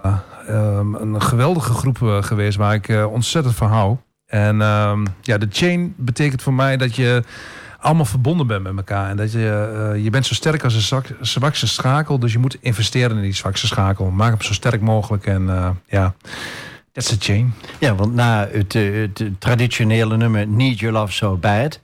[0.50, 3.98] uh, um, een geweldige groep uh, geweest waar ik uh, ontzettend van hou.
[4.26, 7.24] En um, ja, The Chain betekent voor mij dat je
[7.80, 9.10] allemaal verbonden bent met elkaar.
[9.10, 12.20] En dat je, je bent zo sterk als een zwakste schakel.
[12.20, 14.10] Dus je moet investeren in die zwakste schakel.
[14.10, 15.26] Maak hem zo sterk mogelijk.
[15.26, 16.14] En ja,
[16.92, 17.54] that's the chain.
[17.80, 21.80] Ja, want na het, het traditionele nummer Need Your Love So Bad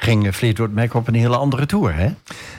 [0.00, 2.08] ging Fleetwood Mac op een hele andere tour, hè?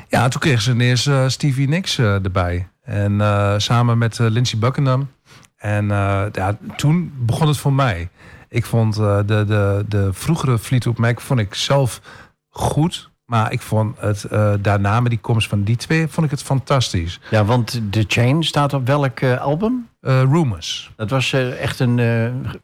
[0.07, 2.67] Ja, toen kregen ze ineens uh, Stevie Nicks uh, erbij.
[2.81, 5.09] En uh, samen met Lindsey Buckingham.
[5.57, 5.87] En
[6.31, 8.09] ja, toen begon het voor mij.
[8.49, 12.01] Ik vond de, de, de vroegere Fleetwood Mac vond ik zelf
[12.49, 13.10] goed.
[13.31, 16.43] Maar ik vond het uh, daarna met die komst van die twee vond ik het
[16.43, 17.19] fantastisch.
[17.29, 19.87] Ja, want The Chain staat op welk uh, album?
[20.01, 20.91] Uh, Rumors.
[20.95, 21.99] Dat was echt een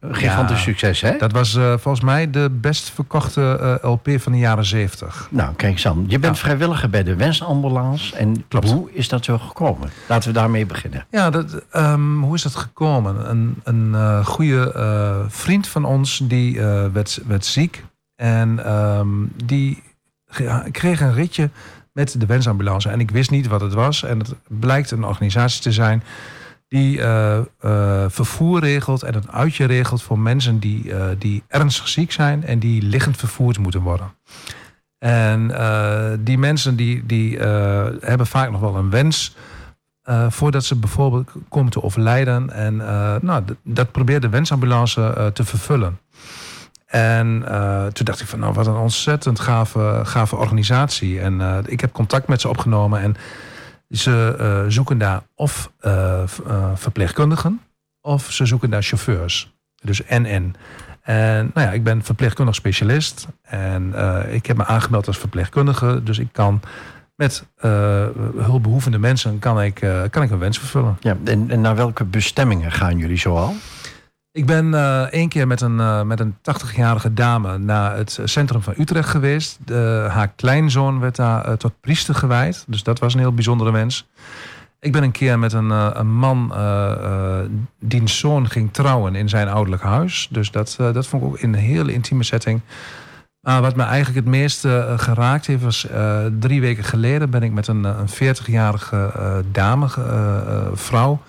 [0.01, 1.17] gigantisch ja, succes, hè?
[1.17, 5.27] Dat was volgens mij de best verkochte LP van de jaren zeventig.
[5.31, 6.41] Nou, kijk Sam, je bent ja.
[6.41, 8.15] vrijwilliger bij de Wensambulance.
[8.15, 8.69] En Klopt.
[8.69, 9.89] hoe is dat zo gekomen?
[10.07, 11.05] Laten we daarmee beginnen.
[11.11, 13.29] Ja, dat, um, hoe is dat gekomen?
[13.29, 17.83] Een, een goede vriend van ons, die werd, werd ziek.
[18.15, 19.83] En um, die
[20.65, 21.49] ik kreeg een ritje
[21.93, 22.89] met de wensambulance.
[22.89, 24.03] En ik wist niet wat het was.
[24.03, 26.03] En het blijkt een organisatie te zijn
[26.67, 27.39] die uh,
[28.07, 32.59] vervoer regelt en een uitje regelt voor mensen die, uh, die ernstig ziek zijn en
[32.59, 34.13] die liggend vervoerd moeten worden.
[34.99, 35.47] En
[36.23, 37.39] die mensen die, die
[37.99, 39.35] hebben vaak nog wel een wens
[40.29, 42.49] voordat ze bijvoorbeeld komen te overlijden.
[42.49, 42.75] En
[43.21, 45.99] nou, dat probeert de wensambulance te vervullen.
[46.87, 51.19] En uh, toen dacht ik van, nou, wat een ontzettend gave, gave organisatie.
[51.19, 53.15] En uh, ik heb contact met ze opgenomen en
[53.89, 55.71] ze uh, zoeken daar of
[56.73, 57.61] verpleegkundigen
[58.01, 59.55] of ze zoeken daar chauffeurs.
[59.81, 60.55] Dus NN.
[61.01, 63.93] En nou ja, ik ben verpleegkundig specialist en
[64.29, 66.03] ik heb me aangemeld als verpleegkundige.
[66.03, 66.61] Dus ik kan
[67.15, 67.45] met
[68.37, 69.75] hulpbehoevende mensen kan ik,
[70.09, 70.97] kan ik een wens vervullen.
[70.99, 73.55] Ja, en, en naar welke bestemmingen gaan jullie zoal?
[74.37, 78.61] Ik ben uh, één keer met een, uh, met een 80-jarige dame naar het centrum
[78.61, 79.59] van Utrecht geweest.
[79.65, 82.65] De, haar kleinzoon werd daar uh, tot priester gewijd.
[82.67, 84.07] Dus dat was een heel bijzondere mens.
[84.79, 86.53] Ik ben een keer met een, een man,
[87.79, 90.27] diens zoon ging trouwen in zijn ouderlijk huis.
[90.31, 92.61] Dus dat, dat vond ik ook in een hele intieme setting.
[93.41, 95.87] Maar wat me eigenlijk het meeste geraakt heeft was...
[96.39, 99.87] drie weken geleden ben ik met een, een 40-jarige dame,
[100.73, 101.21] vrouw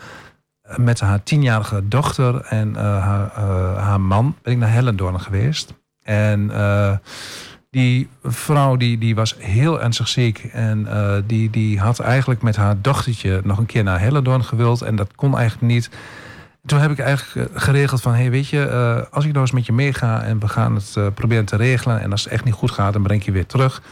[0.77, 5.75] met haar tienjarige dochter en uh, haar, uh, haar, man ben ik naar Hellendoorn geweest.
[6.03, 6.97] En uh,
[7.71, 10.49] die vrouw die, die was heel ernstig ziek.
[10.53, 10.89] En
[11.27, 14.83] die, die had eigenlijk met haar dochtertje nog een keer naar Hellendoorn gewild.
[14.83, 15.91] En dat kon eigenlijk niet.
[16.67, 18.15] Toen heb ik eigenlijk geregeld van...
[18.15, 20.23] hey, weet je, als ik nou eens met je meega...
[20.23, 22.01] en we gaan het proberen te regelen...
[22.01, 23.83] en als het echt niet goed gaat, dan breng ik je weer terug.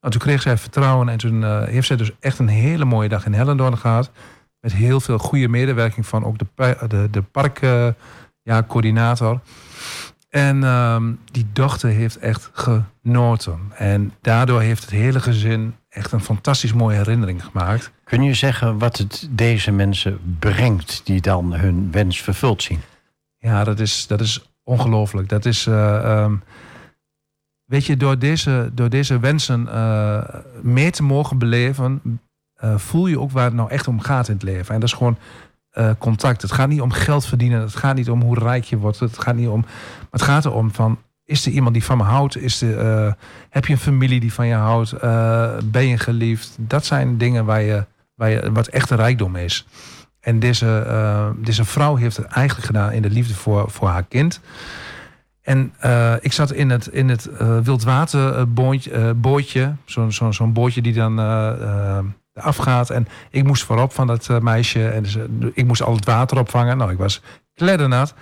[0.00, 1.08] Nou, toen kreeg zij vertrouwen...
[1.08, 4.10] en toen heeft zij dus echt een hele mooie dag in Hellendoorn gehad...
[4.66, 6.46] Met heel veel goede medewerking van ook de,
[6.88, 9.32] de, de parkcoördinator.
[9.32, 9.40] Ja,
[10.28, 13.58] en um, die dochter heeft echt genoten.
[13.74, 17.92] En daardoor heeft het hele gezin echt een fantastisch mooie herinnering gemaakt.
[18.04, 22.80] Kun je zeggen wat het deze mensen brengt die dan hun wens vervuld zien?
[23.38, 25.28] Ja, dat is, dat is ongelooflijk.
[25.28, 25.66] Dat is.
[25.66, 26.42] Uh, um,
[27.64, 30.24] weet je, door deze, door deze wensen uh,
[30.62, 32.20] mee te mogen beleven,
[32.64, 34.74] uh, voel je ook waar het nou echt om gaat in het leven.
[34.74, 35.18] En dat is gewoon
[35.72, 36.42] uh, contact.
[36.42, 37.60] Het gaat niet om geld verdienen.
[37.60, 39.00] Het gaat niet om hoe rijk je wordt.
[39.00, 39.64] Het gaat niet om.
[40.10, 40.98] Het gaat erom van.
[41.24, 42.36] Is er iemand die van me houdt?
[42.36, 43.12] Is er, uh,
[43.50, 45.00] heb je een familie die van je houdt?
[45.70, 46.56] ben je geliefd?
[46.60, 49.66] Dat zijn dingen waar je, waar je, wat echte rijkdom is.
[50.20, 50.86] En deze,
[51.38, 54.40] deze vrouw heeft het eigenlijk gedaan in de liefde voor, voor haar kind.
[55.42, 55.72] En
[56.20, 59.74] ik zat in het, in het uh, wildwaterbootje.
[59.84, 61.18] Zo'n zo, zo'n bootje die dan
[62.36, 62.90] afgaat.
[62.90, 64.88] En ik moest voorop van dat uh, meisje.
[64.88, 65.16] En dus,
[65.54, 66.76] ik moest al het water opvangen.
[66.76, 67.22] Nou, ik was
[67.54, 68.14] kleddernat.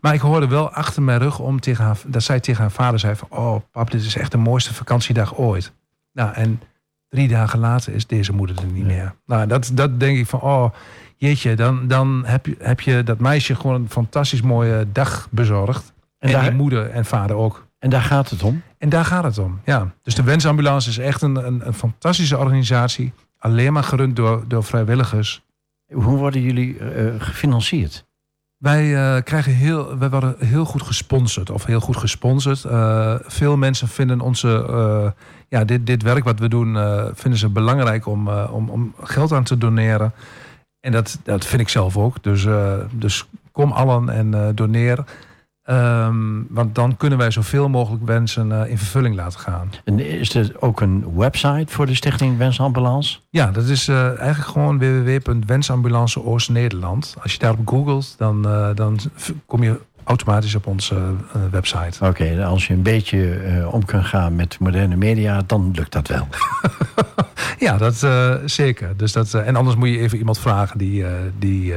[0.00, 2.98] Maar ik hoorde wel achter mijn rug om tegen haar, dat zij tegen haar vader
[2.98, 3.28] zei van...
[3.30, 5.72] Oh, pap, dit is echt de mooiste vakantiedag ooit.
[6.12, 6.60] Nou, en
[7.08, 9.14] drie dagen later is deze moeder er niet meer.
[9.26, 10.70] Nou, dat, dat denk ik van, oh,
[11.16, 15.92] jeetje, dan, dan heb, je, heb je dat meisje gewoon een fantastisch mooie dag bezorgd.
[16.18, 17.66] En, en daar, moeder en vader ook.
[17.78, 18.62] En daar gaat het om?
[18.78, 19.94] En daar gaat het om, ja.
[20.02, 23.12] Dus de Wensambulance is echt een, een, een fantastische organisatie
[23.46, 25.42] alleen maar gerund door, door vrijwilligers.
[25.92, 28.04] Hoe worden jullie uh, gefinancierd?
[28.56, 32.64] Wij uh, krijgen heel, wij worden heel goed gesponsord of heel goed gesponsord.
[32.64, 35.14] Uh, veel mensen vinden onze,
[35.48, 36.76] ja, dit, dit werk wat we doen,
[37.14, 40.12] vinden ze belangrijk om, om, om geld aan te doneren.
[40.80, 42.22] En dat, dat vind ik zelf ook.
[42.22, 42.46] Dus,
[42.90, 45.04] dus kom allen en doneer.
[45.70, 49.70] Um, want dan kunnen wij zoveel mogelijk wensen uh, in vervulling laten gaan.
[49.84, 53.18] En is er ook een website voor de Stichting Wensambulance?
[53.30, 57.16] Ja, dat is uh, eigenlijk gewoon www.wensambulance Oost-Nederland.
[57.22, 58.98] Als je daarop googelt, dan, uh, dan
[59.46, 62.06] kom je automatisch op onze uh, website.
[62.06, 66.08] Oké, als je een beetje uh, om kunt gaan met moderne media, dan lukt dat
[66.08, 66.28] wel.
[67.66, 68.96] ja, dat uh, zeker.
[68.96, 71.04] Dus dat, en anders moet je even iemand vragen, die,
[71.38, 71.74] die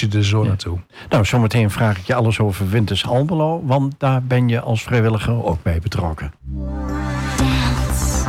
[0.00, 0.48] je er zo ja.
[0.48, 0.78] naartoe.
[1.08, 5.44] Nou, zometeen vraag ik je alles over Winters Almelo, want daar ben je als vrijwilliger
[5.44, 6.32] ook bij betrokken.
[7.36, 8.28] Dance.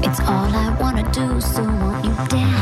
[0.00, 2.53] It's all I wanna do, so won't you dance?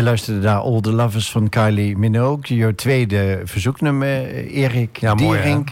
[0.00, 2.56] Je luisterde naar All the Lovers van Kylie Minogue.
[2.56, 5.42] Je tweede verzoeknummer, eh, Erik Ja, mooi?
[5.42, 5.68] Dierink.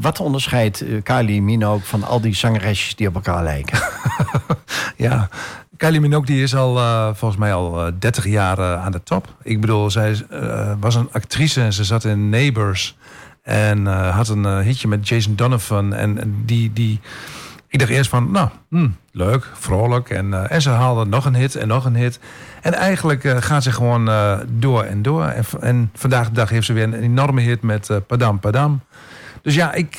[0.00, 3.78] Wat onderscheidt eh, Kylie Minogue van al die zangeresjes die op elkaar lijken?
[4.96, 5.28] Ja,
[5.76, 9.34] Kylie Minogue die is al eh, volgens mij al eh, 30 jaar aan de top.
[9.42, 10.26] Ik bedoel, zij
[10.80, 12.96] was een actrice en ze zat in Neighbors.
[13.42, 15.94] En had een hitje met Jason Donovan.
[15.94, 17.00] En, en die, die,
[17.68, 20.10] ik dacht eerst van, nou, hm, leuk, vrolijk.
[20.10, 22.18] En, eh, en ze haalde nog een hit en nog een hit.
[22.62, 25.24] En eigenlijk eh, gaat ze gewoon eh, door en door.
[25.24, 28.80] En, en vandaag de dag heeft ze weer een enorme hit met Padam Padam.
[29.42, 29.96] Dus ja, ik,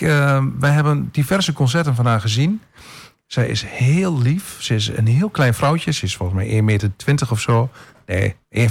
[0.60, 2.62] wij hebben diverse concerten van haar gezien.
[3.28, 4.56] Zij is heel lief.
[4.60, 5.92] Ze is een heel klein vrouwtje.
[5.92, 6.92] Ze is volgens mij 1,20 meter
[7.30, 7.70] of zo.
[8.06, 8.68] Nee, 1,50.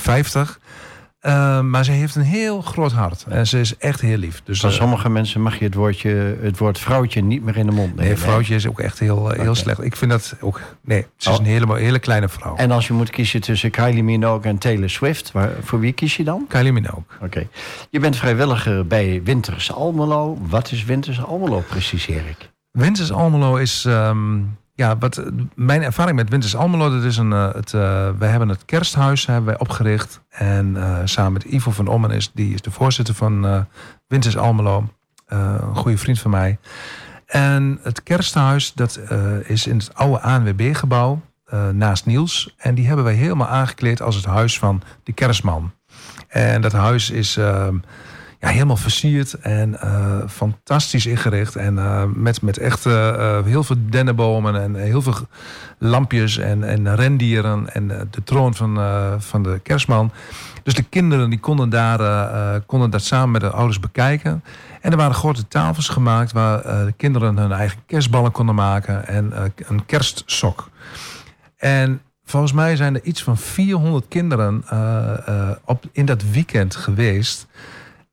[1.27, 3.25] Eh, maar ze heeft een heel groot hart.
[3.29, 4.43] En ze is echt heel lief.
[4.45, 7.67] Dus Van eh, sommige mensen mag je het, woordje, het woord vrouwtje niet meer in
[7.67, 8.05] de mond nemen.
[8.05, 9.83] nee, vrouwtje is ook echt heel, eh, heel slecht.
[9.83, 10.61] Ik vind dat ook...
[10.81, 11.45] Nee, ze is Oh.
[11.45, 12.57] een hele, hele kleine vrouw.
[12.57, 16.17] En als je moet kiezen tussen Kylie Minogue en Taylor Swift, waar, voor wie kies
[16.17, 16.45] je dan?
[16.49, 17.03] Kylie Minogue.
[17.23, 17.47] Oké.
[17.91, 20.39] Je bent vrijwilliger bij Winters Almelo.
[20.49, 22.51] Wat is Winters Almelo precies, Erik?
[22.71, 23.85] Winters Almelo is...
[23.85, 24.39] ehm,
[24.77, 25.23] ja, wat,
[25.55, 26.91] mijn ervaring met Winters Almelo...
[26.91, 30.21] Dat is een, eh, het, eh, wij hebben het kersthuis hebben wij opgericht.
[30.29, 33.67] En eh, samen met Ivo van Ommen is, die is de voorzitter van
[34.07, 34.89] Winters Almelo.
[35.27, 36.59] Een goede vriend van mij.
[37.27, 39.01] En het kersthuis dat
[39.43, 41.21] is in het oude ANWB-gebouw
[41.73, 42.55] naast Niels.
[42.57, 45.73] En die hebben wij helemaal aangekleed als het huis van de kerstman.
[46.29, 47.77] En dat huis is ehm,
[48.41, 51.57] ja, helemaal versierd en eh, fantastisch ingericht.
[51.57, 55.15] En eh, met, met echt eh, heel veel dennenbomen en heel veel
[55.79, 57.75] lampjes en, en rendieren.
[57.75, 58.79] En de troon van,
[59.19, 60.13] van de kerstman.
[60.63, 64.45] Dus de kinderen die konden, daar, konden dat samen met de ouders bekijken.
[64.81, 69.07] En er waren grote tafels gemaakt waar de kinderen hun eigen kerstballen konden maken.
[69.07, 69.33] En
[69.67, 70.69] een kerstsok.
[71.57, 74.65] En volgens mij zijn er iets van 400 kinderen
[75.65, 77.47] op, in dat weekend geweest.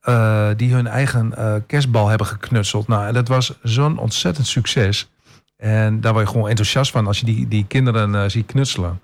[0.04, 2.88] Eh, die hun eigen eh, kerstbal hebben geknutseld.
[2.88, 5.10] Nou, en dat was zo'n ontzettend succes.
[5.58, 9.02] En daar word je gewoon enthousiast van als je die, die kinderen eh, ziet knutselen.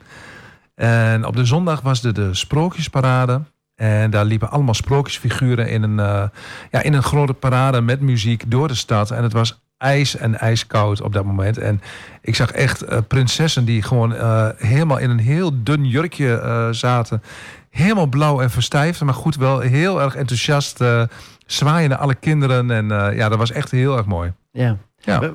[0.76, 3.42] En op de zondag was er de sprookjesparade.
[3.76, 6.30] En daar liepen allemaal sprookjesfiguren in een,
[6.72, 9.12] ja, in een grote parade met muziek door de stad.
[9.12, 11.58] En het was ijs en ijskoud op dat moment.
[11.58, 11.82] En
[12.22, 14.16] ik zag echt prinsessen die gewoon
[14.58, 17.22] helemaal in een heel dun jurkje zaten.
[17.70, 19.02] Helemaal blauw en verstijfd.
[19.02, 21.04] Maar goed, wel heel erg enthousiast eh,
[21.46, 22.72] zwaaien naar alle kinderen.
[22.72, 24.34] En eh, ja, dat was echt heel erg mooi.
[24.52, 24.78] Ja.
[24.98, 25.20] Ja.
[25.20, 25.32] Wa-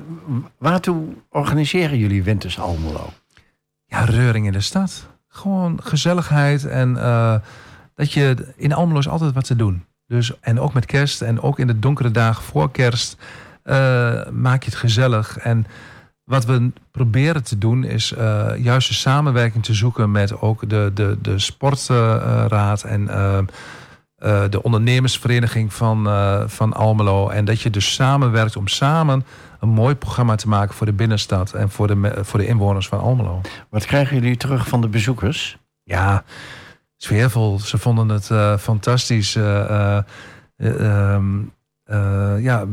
[0.57, 3.09] Waartoe organiseren jullie Winters Almelo?
[3.85, 5.07] Ja, reuring in de stad.
[5.27, 7.35] Gewoon gezelligheid en eh,
[7.95, 9.85] dat je in Almelo is altijd wat te doen.
[10.07, 13.17] Dus, en ook met kerst en ook in de donkere dagen voor kerst
[13.63, 15.37] eh, maak je het gezellig.
[15.37, 15.65] En
[16.25, 20.91] wat we proberen te doen is eh, juist de samenwerking te zoeken met ook de,
[20.93, 23.37] de, de sportraad en eh,
[24.15, 26.07] eh, de ondernemersvereniging van,
[26.49, 27.29] van Almelo.
[27.29, 29.25] En dat je dus samenwerkt om samen
[29.59, 32.99] een mooi programma te maken voor de binnenstad en voor de, voor de inwoners van
[32.99, 33.41] Almelo.
[33.69, 35.57] Wat krijgen jullie terug van de bezoekers?
[35.83, 36.23] Ja,
[36.97, 37.59] sfeervol.
[37.59, 39.35] Ze vonden het fantastisch.
[39.35, 40.03] eh, eh,
[40.57, 41.41] eh, ehm,
[41.83, 42.65] eh, ja,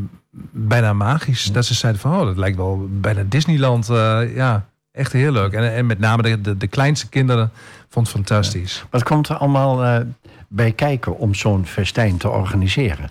[0.50, 1.52] bijna magisch.
[1.52, 3.88] Dat ze zeiden van, oh, dat lijkt wel bijna Disneyland.
[3.88, 5.52] eh, ja, echt heel leuk.
[5.52, 7.50] En, en met name de, de, de kleinste kinderen
[7.88, 8.84] vond het fantastisch.
[8.90, 10.06] Wat komt er allemaal eh,
[10.48, 13.10] bij kijken om zo'n festijn te organiseren?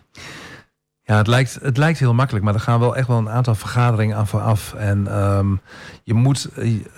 [1.03, 3.55] Ja, het lijkt, het lijkt heel makkelijk, maar er gaan wel echt wel een aantal
[3.55, 4.73] vergaderingen aan vooraf.
[4.73, 5.55] En ehm,
[6.03, 6.49] je moet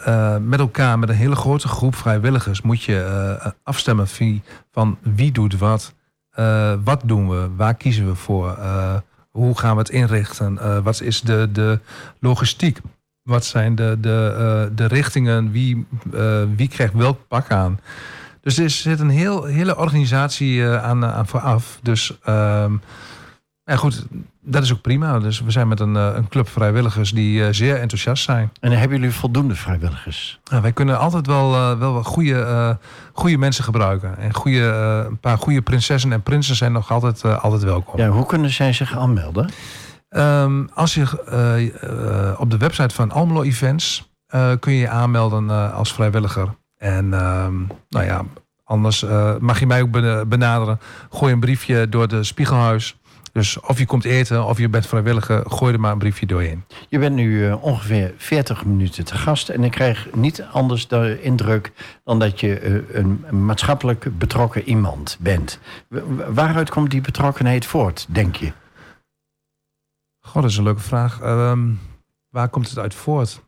[0.06, 4.08] eh, met elkaar, met een hele grote groep vrijwilligers, moet je afstemmen
[4.72, 5.94] van wie doet wat.
[6.84, 7.50] Wat doen we?
[7.56, 8.58] Waar kiezen we voor?
[9.38, 10.60] Hoe gaan we het inrichten?
[10.60, 11.80] Eh, wat is de, de
[12.20, 12.80] logistiek?
[13.24, 15.52] Wat zijn de, de, eh, de richtingen?
[15.52, 17.80] Wie, eh, wie krijgt welk pak aan?
[18.42, 21.80] Dus er zit een heel, hele organisatie aan, aan vooraf.
[21.82, 22.18] Dus
[23.66, 24.06] ja, goed,
[24.42, 25.20] dat is ook prima.
[25.20, 28.52] Dus we zijn met een, eh, een club vrijwilligers die eh, zeer enthousiast zijn.
[28.60, 30.40] En hebben jullie voldoende vrijwilligers?
[30.50, 32.70] Nou, wij kunnen altijd wel, eh, wel goede, eh,
[33.14, 34.18] goede mensen gebruiken.
[34.18, 34.64] En goede,
[35.10, 38.00] een paar goede prinsessen en prinsen zijn nog altijd, altijd welkom.
[38.00, 39.50] Ja, hoe kunnen zij zich aanmelden?
[40.10, 44.12] Ehm, als je op de website van Almelo Events
[44.60, 46.48] kun je je aanmelden als vrijwilliger.
[46.78, 47.54] En ehm,
[47.90, 48.22] nou ja,
[48.64, 49.06] anders
[49.40, 50.80] mag je mij ook bena- benaderen.
[51.10, 52.98] Gooi een briefje door de Spiegelhuis.
[53.34, 56.64] Dus of je komt eten of je bent vrijwilliger, gooi er maar een briefje doorheen.
[56.90, 61.22] Je bent nu eh, ongeveer 40 minuten te gast en ik krijg niet anders de
[61.22, 61.72] indruk
[62.04, 65.60] dan dat je eh, een maatschappelijk betrokken iemand bent.
[65.88, 68.52] W- waaruit komt die betrokkenheid voort, denk je?
[70.20, 71.22] God, dat is een leuke vraag.
[71.22, 71.70] Ehm,
[72.30, 73.42] waar komt het uit voort?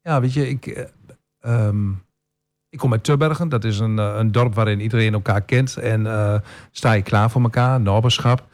[0.00, 0.84] Ja, weet je, ik, eh,
[1.40, 1.90] ehm,
[2.68, 3.48] ik kom uit Tubbergen.
[3.48, 5.76] Dat is een, een dorp waarin iedereen elkaar kent.
[5.76, 8.46] En sta je klaar voor elkaar, naberschap.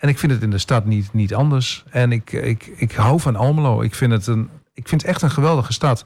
[0.00, 1.84] En ik vind het in de stad niet, niet anders.
[1.90, 3.82] En ik, ik, ik hou van Almelo.
[3.82, 6.04] Ik vind, het een, ik vind het echt een geweldige stad.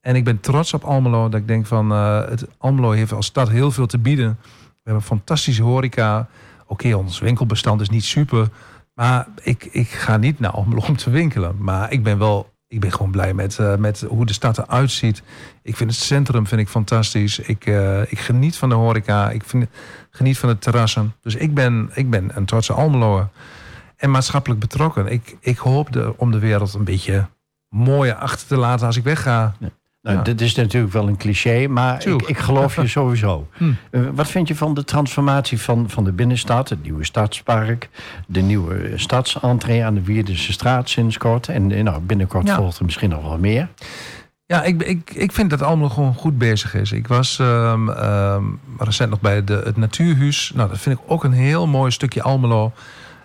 [0.00, 1.28] En ik ben trots op Almelo.
[1.28, 4.38] Dat ik denk van, eh, het, Almelo heeft als stad heel veel te bieden.
[4.42, 6.28] We hebben fantastische horeca.
[6.66, 8.48] Oké, ons winkelbestand is niet super.
[8.94, 11.56] Maar ik, ik ga niet naar Almelo om te winkelen.
[11.58, 14.90] Maar ik ben wel, ik ben gewoon blij met, eh, met hoe de stad eruit
[14.90, 15.22] ziet.
[15.62, 17.38] Ik vind het centrum vind ik fantastisch.
[17.38, 19.30] Ik, eh, ik geniet van de horeca.
[19.30, 19.66] Ik vind,
[20.10, 21.14] geniet van de terrassen.
[21.22, 23.28] Dus ik ben, ik ben een trotse Almeloer.
[23.96, 25.06] En maatschappelijk betrokken.
[25.06, 27.28] Ik, ik hoop om de wereld een beetje
[27.68, 29.54] mooier achter te laten als ik wegga.
[30.06, 30.24] Nou, Ja.
[30.24, 33.48] dit is natuurlijk wel een cliché, maar ik, ik geloof je sowieso.
[33.52, 33.72] Hm.
[33.90, 37.88] Eh, wat vind je van de transformatie van, van de binnenstad, het nieuwe stadspark,
[38.26, 42.56] de nieuwe stadsentree aan de Wierdense straat sinds kort en eh, nou, binnenkort Ja.
[42.56, 43.68] volgt er misschien nog wel meer.
[44.46, 46.92] Ja, ik, ik, ik vind dat Almelo gewoon goed bezig is.
[46.92, 48.44] Ik was ehm, ehm,
[48.78, 50.52] recent nog bij de, het Natuurhuis.
[50.54, 52.72] Nou, dat vind ik ook een heel mooi stukje Almelo.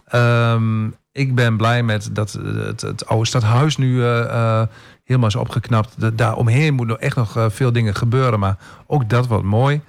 [0.08, 4.68] Ehm, ik ben blij met dat het, het oude stadhuis nu eh, eh,
[5.12, 6.00] helemaal is opgeknapt.
[6.00, 8.40] De, daar omheen moet nog echt nog eh, veel dingen gebeuren.
[8.40, 8.58] Maar
[8.88, 9.82] ook dat wordt mooi.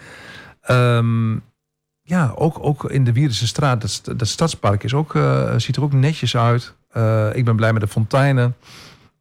[0.60, 1.32] Ehm,
[2.02, 3.80] ja, ook, ook in de Wierdense straat.
[3.80, 6.74] Dat, dat stadspark is ook, eh, ziet er ook netjes uit.
[6.92, 8.56] Eh, ik ben blij met de fonteinen.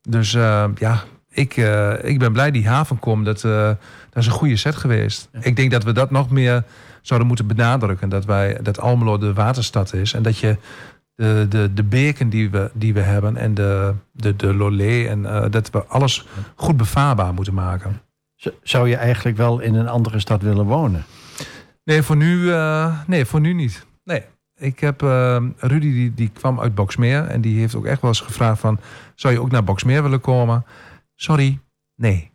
[0.02, 1.56] Dus ja, ik,
[2.02, 3.26] ik ben blij die haven komt.
[3.26, 3.78] Dat, dat
[4.14, 5.30] is een goede set geweest.
[5.40, 6.64] Ik denk dat we dat nog meer
[7.02, 8.10] zouden moeten benadrukken.
[8.10, 10.14] Dat, wij, dat Almelo de waterstad is.
[10.14, 10.58] En dat je
[11.16, 15.08] de, de, de beken die we, die we hebben en de, de, de lolé...
[15.08, 18.02] en eh, dat we alles goed bevaarbaar moeten maken.
[18.64, 21.06] Zou je eigenlijk wel in een andere stad willen wonen?
[21.84, 23.86] Nee, voor nu, eh, nee, voor nu niet.
[24.04, 24.24] Nee.
[24.56, 27.28] Ik heb eh, Rudy, die, die kwam uit Boksmeer.
[27.28, 28.80] En die heeft ook echt wel eens gevraagd van...
[29.16, 30.66] zou je ook naar Boksmeer willen komen?
[31.16, 31.60] Sorry,
[31.96, 32.32] nee.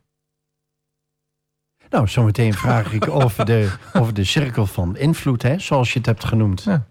[1.88, 6.06] Nou, zometeen vraag ik over de, over de cirkel van invloed, hè, zoals je het
[6.06, 6.62] hebt genoemd.
[6.62, 6.86] Ja.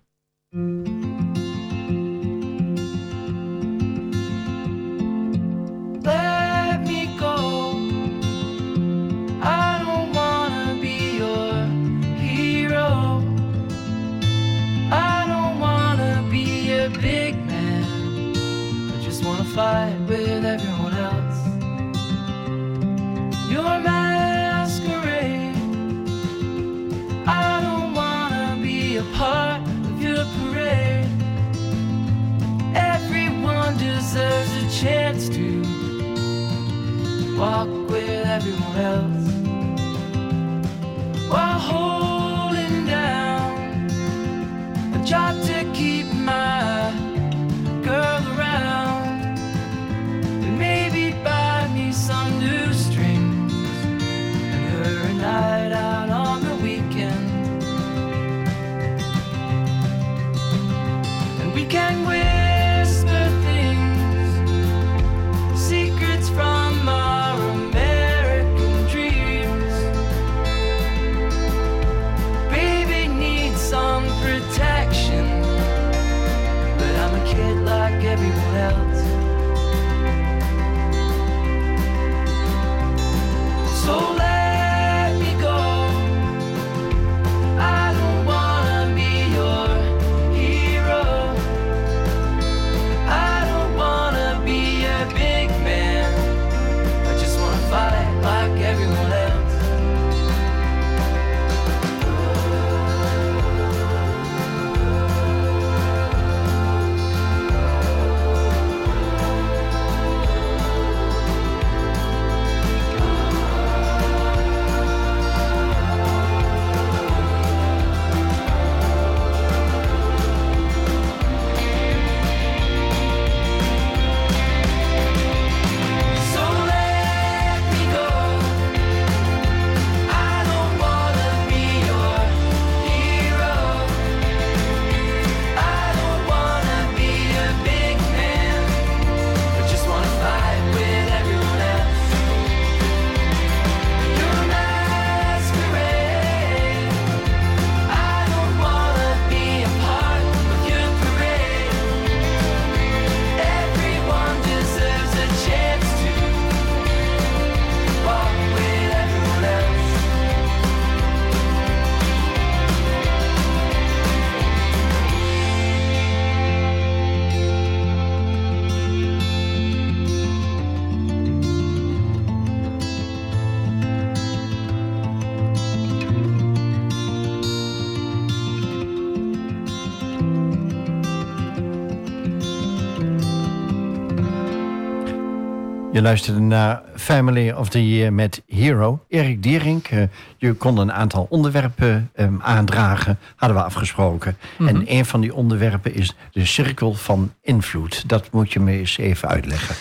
[186.06, 189.06] Luisterde naar Family of the Year met Hero.
[189.08, 190.04] Erik Dierink, eh,
[190.38, 194.38] je kon een aantal onderwerpen ehm, aandragen, hadden we afgesproken.
[194.60, 198.10] En een van die onderwerpen is de cirkel van invloed.
[198.10, 199.76] Dat moet je me eens even uitleggen.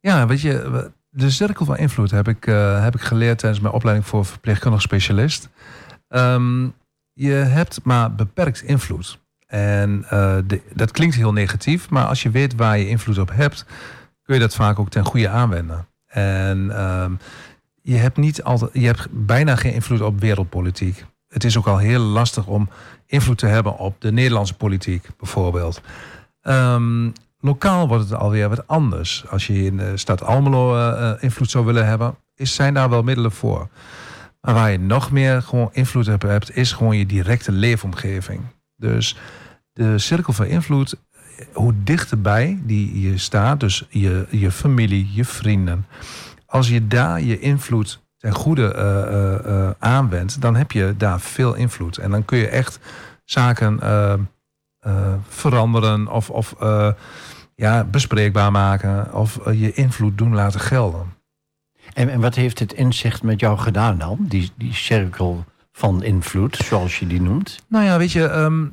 [0.00, 3.74] Ja, weet je, de cirkel van invloed heb ik, eh, heb ik geleerd tijdens mijn
[3.74, 5.48] opleiding voor verpleegkundig specialist.
[6.08, 6.64] Ehm,
[7.12, 9.18] je hebt maar beperkt invloed.
[9.46, 13.30] En eh, de- dat klinkt heel negatief, maar als je weet waar je invloed op
[13.32, 13.64] hebt,
[14.28, 15.86] kun je dat vaak ook ten goede aanwenden.
[16.06, 17.12] En ehm,
[17.82, 21.04] je hebt niet altijd, je hebt bijna geen invloed op wereldpolitiek.
[21.28, 22.68] Het is ook al heel lastig om
[23.06, 25.80] invloed te hebben op de Nederlandse politiek, bijvoorbeeld.
[26.42, 27.10] Ehm,
[27.40, 29.24] lokaal wordt het alweer wat anders.
[29.28, 32.90] Als je in de stad Almelo eh, eh, invloed zou willen hebben, is, zijn daar
[32.90, 33.68] wel middelen voor.
[34.40, 38.40] Maar waar je nog meer gewoon invloed op hebt, is gewoon je directe leefomgeving.
[38.76, 39.16] Dus
[39.72, 40.96] de cirkel van invloed,
[41.52, 45.86] hoe dichterbij die je staat, dus je, je familie, je vrienden.
[46.46, 51.98] Als je daar je invloed ten goede eh, aanwendt, dan heb je daar veel invloed.
[51.98, 52.78] En dan kun je echt
[53.24, 53.80] zaken
[55.28, 56.54] veranderen of, of
[57.54, 61.16] ja, bespreekbaar maken of je invloed doen laten gelden.
[61.94, 64.18] En, en wat heeft het inzicht met jou gedaan dan?
[64.20, 67.62] Die, die cirkel van invloed, zoals je die noemt.
[67.68, 68.66] Nou ja, weet je, ehm,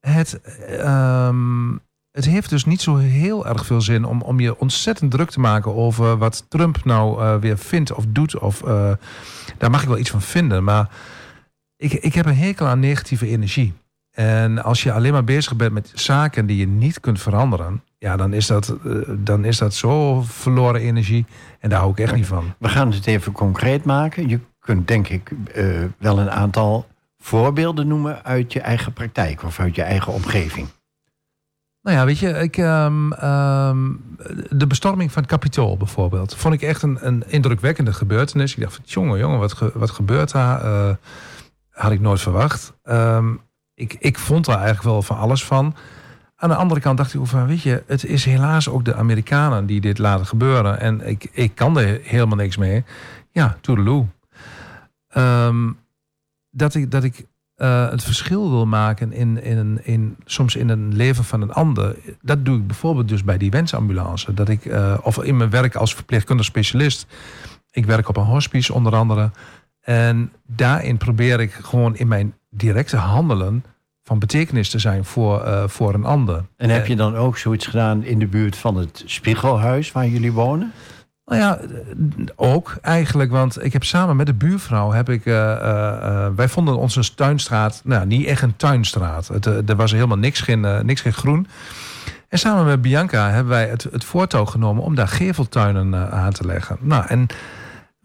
[0.00, 1.76] het, ehm,
[2.16, 5.40] het heeft dus niet zo heel erg veel zin om, om je ontzettend druk te
[5.40, 8.38] maken over wat Trump nou eh, weer vindt of doet.
[8.38, 8.92] Of, eh,
[9.58, 10.88] daar mag ik wel iets van vinden, maar
[11.76, 13.72] ik, ik heb een hekel aan negatieve energie.
[14.10, 18.16] En als je alleen maar bezig bent met zaken die je niet kunt veranderen, ja,
[18.16, 21.26] dan is dat, eh, dan is dat zo verloren energie.
[21.60, 22.54] En daar hou ik echt niet van.
[22.58, 24.28] We gaan het even concreet maken.
[24.28, 25.30] Je kunt denk ik
[25.98, 26.86] wel een aantal
[27.18, 30.68] voorbeelden noemen uit je eigen praktijk of uit je eigen omgeving.
[31.86, 33.92] Nou ja, weet je, ik, ehm, ehm,
[34.50, 38.54] de bestorming van het Capitool bijvoorbeeld, vond ik echt een, een indrukwekkende gebeurtenis.
[38.54, 40.64] Ik dacht jongen, jongen, wat, wat gebeurt daar?
[40.64, 40.94] Eh,
[41.70, 42.72] had ik nooit verwacht.
[42.82, 43.34] Ehm,
[43.74, 45.74] ik, ik vond daar eigenlijk wel van alles van.
[46.36, 49.66] Aan de andere kant dacht ik van, weet je, het is helaas ook de Amerikanen
[49.66, 50.80] die dit laten gebeuren.
[50.80, 52.84] En ik, ik kan er helemaal niks mee.
[53.30, 54.06] Ja, toedeloe.
[56.50, 57.26] Dat ik, dat ik
[57.56, 61.52] eh, het verschil wil maken in, in, een, in, soms in een leven van een
[61.52, 61.96] ander.
[62.22, 64.34] Dat doe ik bijvoorbeeld dus bij die wensambulance.
[64.34, 67.06] Dat ik, eh, of in mijn werk als verpleegkundig specialist.
[67.70, 69.30] Ik werk op een hospice onder andere.
[69.80, 73.64] En daarin probeer ik gewoon in mijn directe handelen
[74.02, 76.44] van betekenis te zijn voor, eh, voor een ander.
[76.56, 80.32] En heb je dan ook zoiets gedaan in de buurt van het Spiegelhuis waar jullie
[80.32, 80.72] wonen?
[81.26, 81.58] Nou ja,
[82.36, 83.30] ook eigenlijk.
[83.30, 85.26] Want ik heb samen met de buurvrouw heb ik.
[85.26, 87.80] eh, eh, eh, wij vonden onze tuinstraat.
[87.84, 89.28] Nou, niet echt een tuinstraat.
[89.28, 91.46] Het, er was helemaal niks, geen, niks geen groen.
[92.28, 96.46] En samen met Bianca hebben wij het, het voortouw genomen om daar geveltuinen aan te
[96.46, 96.76] leggen.
[96.80, 97.26] Nou, en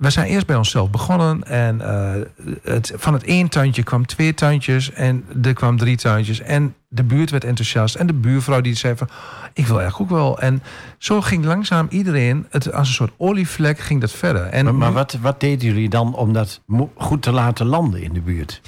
[0.01, 1.43] we zijn eerst bij onszelf begonnen.
[1.43, 2.21] En eh,
[2.63, 4.91] het, van het één tuintje kwam twee tuintjes.
[4.91, 6.39] En er kwam drie tuintjes.
[6.39, 7.95] En de buurt werd enthousiast.
[7.95, 9.09] En de buurvrouw die zei van...
[9.53, 10.39] ik wil eigenlijk ook wel.
[10.39, 10.63] En
[10.97, 12.45] zo ging langzaam iedereen...
[12.49, 14.45] Het, als een soort olievlek ging dat verder.
[14.45, 16.61] En Maar, maar nu- wat, wat deden jullie dan om dat
[16.95, 18.61] goed te laten landen in de buurt?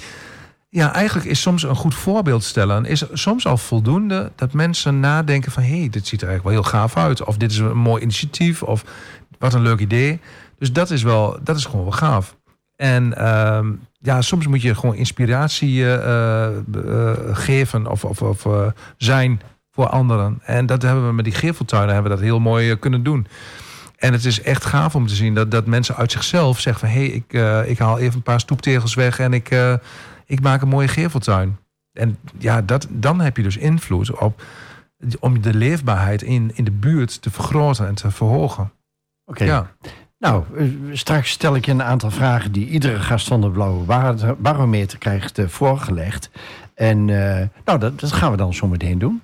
[0.68, 2.84] Ja, eigenlijk is soms een goed voorbeeld stellen...
[2.84, 5.62] is soms al voldoende dat mensen nadenken van...
[5.62, 7.24] hé, hey, dit ziet er eigenlijk wel heel gaaf uit.
[7.24, 8.62] Of dit is een mooi initiatief.
[8.62, 8.84] Of
[9.38, 10.20] wat een leuk idee.
[10.64, 12.36] Dus dat is, wel, dat is gewoon wel gaaf.
[12.76, 18.46] En ehm, ja, soms moet je gewoon inspiratie eh, eh, eh, geven of, of, of
[18.96, 19.40] zijn
[19.70, 20.40] voor anderen.
[20.42, 23.26] En dat hebben we met die geveltuinen hebben we dat heel mooi kunnen doen.
[23.96, 26.98] En het is echt gaaf om te zien dat, dat mensen uit zichzelf zeggen van...
[26.98, 27.32] hé, hey, ik,
[27.70, 29.56] ik haal even een paar stoeptegels weg en ik,
[30.26, 31.58] ik maak een mooie geveltuin.
[31.92, 34.42] En ja, dat, dan heb je dus invloed op
[35.20, 38.72] om de leefbaarheid in, in de buurt te vergroten en te verhogen.
[39.24, 39.44] Oké.
[39.44, 39.74] Ja.
[40.24, 43.84] Nou, eh, straks stel ik je een aantal vragen die iedere gast van de Blauwe
[43.84, 46.30] Bar- Barometer krijgt eh, voorgelegd.
[46.74, 49.22] En eh, nou, dat, dat gaan we dan zo meteen doen.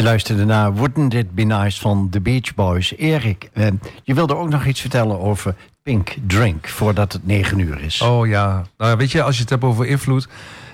[0.00, 2.96] Je luisterde naar Wouldn't It Be Nice van The Beach Boys.
[2.96, 3.66] Erik, eh,
[4.02, 8.00] je wilde ook nog iets vertellen over Pink Drink voordat het negen uur is.
[8.00, 10.28] Oh ja, nou weet je, als je het hebt over invloed,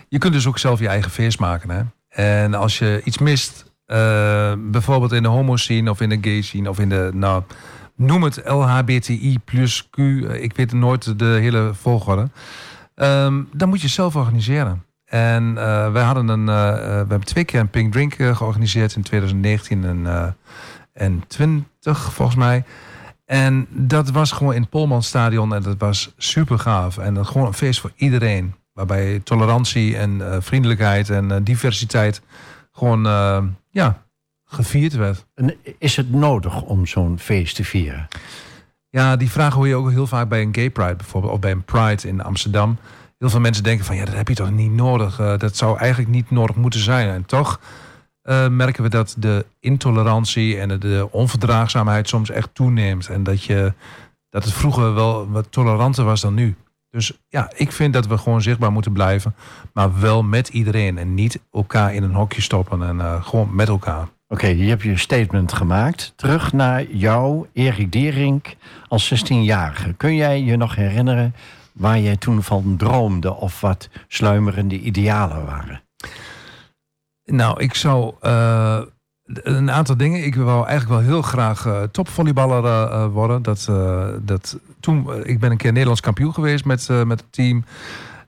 [0.09, 1.71] je kunt dus ook zelf je eigen feest maken.
[1.71, 1.83] Hè?
[2.43, 6.43] En als je iets mist, eh, bijvoorbeeld in de homo scene of in de gay
[6.43, 7.43] scene of in de, nou,
[7.97, 12.31] noem het LHBTI plus Q, eh, ik weet nooit de hele volgorde.
[12.95, 14.85] Ehm, dan moet je zelf organiseren.
[15.07, 18.95] En eh, wij hadden een, eh, eh, we hebben twee keer een Pink Drink georganiseerd
[18.95, 20.37] in 2019 en,
[20.93, 22.65] en 20 volgens mij.
[23.25, 26.99] En dat was gewoon in het Polmanstadion en dat was super gaaf.
[26.99, 28.55] En dat gewoon een feest voor iedereen.
[28.73, 32.23] Waarbij tolerantie en vriendelijkheid en diversiteit
[32.73, 33.03] gewoon
[33.71, 34.03] ja,
[34.45, 35.27] gevierd werd.
[35.35, 38.09] En is het nodig om zo'n feest te vieren?
[38.89, 41.33] Ja, die vraag hoor je ook heel vaak bij een gay pride bijvoorbeeld.
[41.33, 42.79] Of bij een pride in Amsterdam.
[43.19, 45.19] Heel veel mensen denken van ja, dat heb je toch niet nodig.
[45.19, 47.09] Eh, dat zou eigenlijk niet nodig moeten zijn.
[47.09, 47.61] En toch
[48.23, 53.09] eh, merken we dat de intolerantie en de, onverdraagzaamheid soms echt toeneemt.
[53.09, 53.73] En dat, je,
[54.31, 56.57] dat het vroeger wel wat toleranter was dan nu.
[56.91, 59.35] Dus ja, ik vind dat we gewoon zichtbaar moeten blijven.
[59.73, 60.99] Maar wel met iedereen.
[60.99, 62.83] En niet elkaar in een hokje stoppen.
[62.83, 64.09] En eh, gewoon met elkaar.
[64.29, 66.13] Oké, je hebt je statement gemaakt.
[66.17, 68.57] Terug naar jou, Erik Dierink,
[68.89, 69.93] als 16-jarige.
[69.93, 71.35] Kun jij je nog herinneren
[71.77, 75.83] waar jij toen van droomde of wat sluimerende idealen waren?
[77.25, 78.81] Nou, ik zou eh,
[79.27, 80.25] een aantal dingen.
[80.25, 83.43] Ik wou eigenlijk wel heel graag eh, topvolleyballer eh, worden.
[83.43, 83.71] Dat,
[84.23, 87.65] dat, toen, ik ben een keer Nederlands kampioen geweest met, met het team.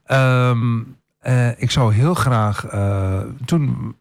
[0.05, 0.79] Ehm,
[1.19, 2.65] eh, ik zou heel graag
[3.45, 3.95] toen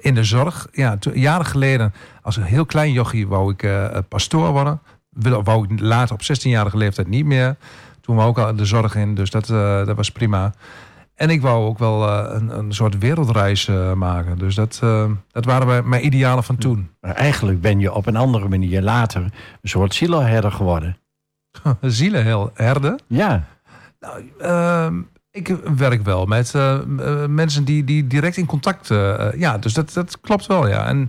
[0.00, 3.68] in de zorg, ja, jaren geleden, als een heel klein jochie, wou ik
[4.08, 4.80] pastoor worden.
[5.42, 7.56] Wou ik later op 16-jarige leeftijd niet meer.
[8.10, 10.52] Toen wou ik al de zorg in, dus dat, eh, dat was prima.
[11.20, 14.38] En ik wou ook wel eh, een, een soort wereldreis eh, maken.
[14.38, 16.90] Dus dat, eh, dat waren mijn idealen van toen.
[17.00, 20.96] Maar eigenlijk ben je op een andere manier later een soort sieloherder geworden.
[21.80, 23.00] Zielenherden.
[23.06, 23.44] Ja,
[24.00, 25.00] Nou, ehm,
[25.30, 26.54] ik werk wel met
[27.28, 28.88] mensen die, die direct in contact...
[29.36, 30.86] ja, dus dat, dat klopt wel, ja.
[30.86, 31.08] En ja,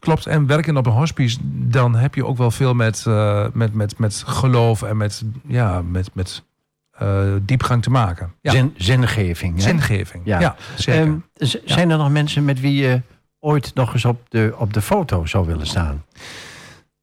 [0.00, 0.26] klopt.
[0.26, 3.98] En werken op een hospice, dan heb je ook wel veel met, eh, met, met,
[3.98, 6.42] met geloof en met, ja, met, met
[6.90, 8.32] eh, diepgang te maken.
[8.40, 9.54] Ja, zin, zingeving.
[9.56, 9.60] hè?
[9.62, 10.22] zingeving.
[10.24, 10.40] Ja.
[10.40, 11.02] Ja, zeker.
[11.02, 11.16] Ehm,
[11.64, 13.02] Zijn er nog mensen met wie je
[13.38, 16.04] ooit nog eens op de, op de foto zou willen staan?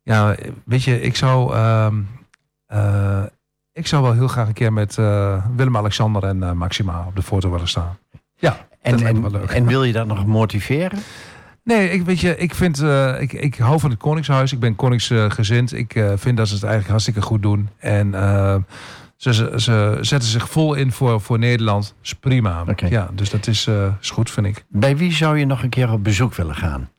[0.02, 0.36] Ja,
[0.66, 1.96] weet je, ik zou, ehm,
[2.66, 3.24] eh,
[3.72, 4.96] ik zou wel heel graag een keer met
[5.56, 7.98] Willem-Alexander en Maxima op de foto willen staan.
[8.36, 9.50] Ja, En, dat en, wel leuk.
[9.50, 11.00] en wil je dat nog motiveren?
[11.68, 14.52] Nee, ik, weet je, ik vind, eh, ik, ik hou van het Koningshuis.
[14.52, 15.74] Ik ben koningsgezind.
[15.74, 17.70] ik eh, vind dat ze het eigenlijk hartstikke goed doen.
[17.78, 18.56] En eh,
[19.16, 21.96] ze, ze, ze zetten zich vol in voor, voor Nederland.
[22.02, 22.64] is prima.
[22.76, 23.70] Ja, dus dat is,
[24.02, 24.66] is goed, vind ik.
[24.68, 26.90] Bij wie zou je nog een keer op bezoek willen gaan?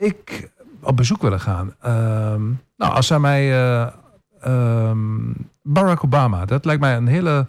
[0.00, 0.50] ik
[0.82, 1.74] op bezoek willen gaan.
[1.80, 3.52] Ehm, nou, als zij mij.
[3.52, 3.88] eh,
[4.40, 5.32] ehm,
[5.62, 7.46] Barack Obama, dat lijkt mij een hele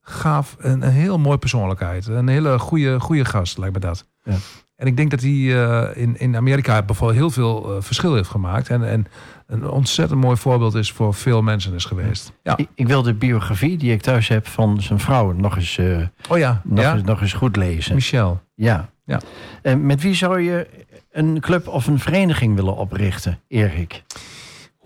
[0.00, 2.06] gaaf, een, een heel mooi persoonlijkheid.
[2.06, 4.06] Een hele goede, goede gast, lijkt me dat.
[4.22, 4.36] Ja.
[4.76, 8.28] En ik denk dat hij eh, in, in Amerika bijvoorbeeld heel veel eh, verschil heeft
[8.28, 8.68] gemaakt.
[8.68, 9.06] En, en
[9.46, 12.32] een ontzettend mooi voorbeeld is voor veel mensen is geweest.
[12.42, 12.56] Ja.
[12.56, 16.06] Ik, ik wil de biografie die ik thuis heb van zijn vrouw nog eens, eh,
[16.28, 16.94] Oh ja, nog ja?
[16.94, 17.94] eens, nog eens goed lezen.
[17.94, 18.40] Michel.
[18.54, 18.88] Ja.
[19.04, 19.20] Ja.
[19.62, 20.66] En met wie zou je
[21.12, 24.02] een club of een vereniging willen oprichten, Erik?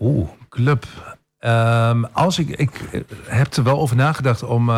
[0.00, 0.86] Oeh, club.
[1.38, 4.70] Ehm, als ik, ik heb er wel over nagedacht om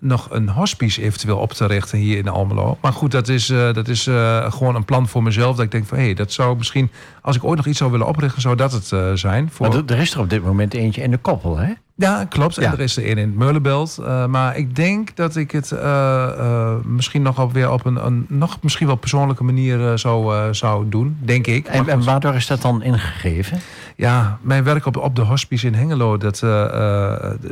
[0.00, 2.78] nog een hospice eventueel op te richten hier in Almelo.
[2.80, 5.56] Maar goed, dat is, eh, dat is eh, gewoon een plan voor mezelf.
[5.56, 6.90] Dat ik denk van hé, hey, dat zou misschien,
[7.22, 9.50] als ik ooit nog iets zou willen oprichten, zou dat het eh, zijn.
[9.52, 9.68] Voor...
[9.68, 11.72] Maar er- is er op dit moment eentje in de koppel, hè?
[11.98, 12.54] Ja, klopt.
[12.54, 12.62] Ja.
[12.62, 13.98] En er is er een in het Meulenbelt.
[13.98, 18.06] Eh, maar ik denk dat ik het eh, eh, misschien nog op weer op een,
[18.06, 21.18] een nog misschien wel persoonlijke manier zou, zou doen.
[21.20, 21.66] Denk ik.
[21.66, 23.60] En, en waardoor is dat dan ingegeven?
[23.96, 26.38] Ja, mijn werk op, op de hospice in Hengelo, dat,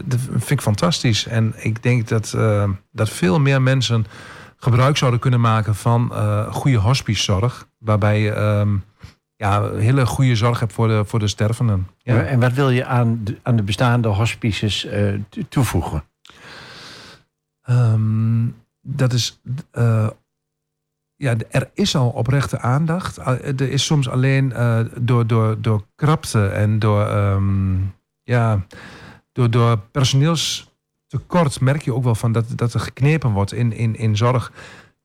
[0.04, 1.26] dat vind ik fantastisch.
[1.26, 2.36] En ik denk dat,
[2.92, 4.06] dat veel meer mensen
[4.56, 6.12] gebruik zouden kunnen maken van
[6.50, 7.66] goede hospicezorg.
[7.78, 8.68] Waarbij je ehm,
[9.36, 11.88] ja, hele goede zorg hebt voor de, voor de stervenden.
[11.98, 12.22] Ja.
[12.22, 16.04] En wat wil je aan de, aan de bestaande hospices eh, to- toevoegen?
[17.62, 18.46] Ehm,
[18.82, 19.40] dat is.
[19.70, 20.08] eh,
[21.16, 23.18] ja, er is al oprechte aandacht.
[23.18, 27.74] Ah, Er is soms alleen eh, door, door, door krapte en door, ehm,
[28.22, 28.66] ja,
[29.32, 33.96] door, door personeelstekort merk je ook wel van dat, dat er geknepen wordt in, in,
[33.96, 34.52] in zorg.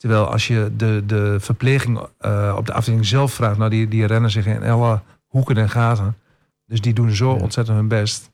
[0.01, 4.05] Terwijl als je de, de verpleging eh, op de afdeling zelf vraagt, nou die, die
[4.05, 6.17] rennen zich in alle hoeken en gaten.
[6.65, 7.41] Dus die doen zo Ja.
[7.41, 8.31] ontzettend hun best.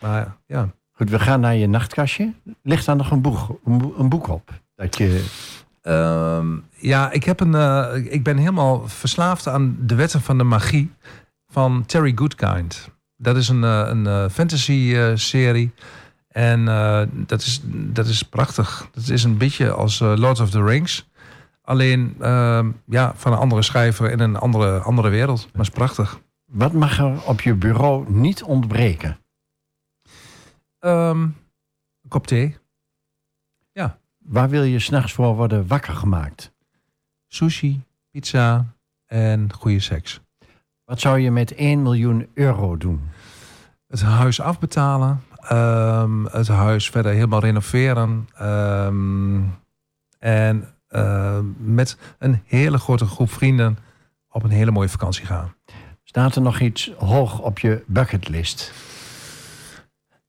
[0.00, 0.68] Maar ja.
[0.92, 2.32] Goed, we gaan naar je nachtkastje.
[2.62, 4.50] Ligt daar nog een boek, een boek- een boek op?
[4.74, 5.24] Dat je,
[5.82, 6.46] Ehm,
[6.76, 10.92] ja, ik, heb een, eh, ik ben helemaal verslaafd aan de wetten van de magie
[11.46, 12.88] van Terry Goodkind.
[13.16, 15.72] Dat is een, eh, een fantasy-serie.
[16.28, 16.64] en
[17.26, 18.88] dat, is, dat is prachtig.
[18.92, 21.07] Dat is een beetje als Lord of the Rings.
[21.68, 25.48] Alleen ehm, ja, van een andere schrijver in een andere, andere wereld.
[25.52, 26.20] Maar is prachtig.
[26.44, 29.18] wat mag er op je bureau niet ontbreken?
[30.78, 31.20] Ehm,
[32.02, 32.56] een kop thee.
[34.28, 36.52] Waar wil je s'nachts voor worden wakker gemaakt?
[37.26, 38.66] Sushi, pizza
[39.06, 40.20] en goede seks.
[40.84, 43.08] Wat zou je met 1 miljoen euro doen?
[43.86, 45.22] het huis afbetalen.
[45.40, 48.28] ehm, het huis verder helemaal renoveren.
[50.18, 53.78] en ehm, met een hele grote groep vrienden
[54.30, 55.54] op een hele mooie vakantie gaan.
[56.04, 58.72] Staat er nog iets hoog op je bucketlist?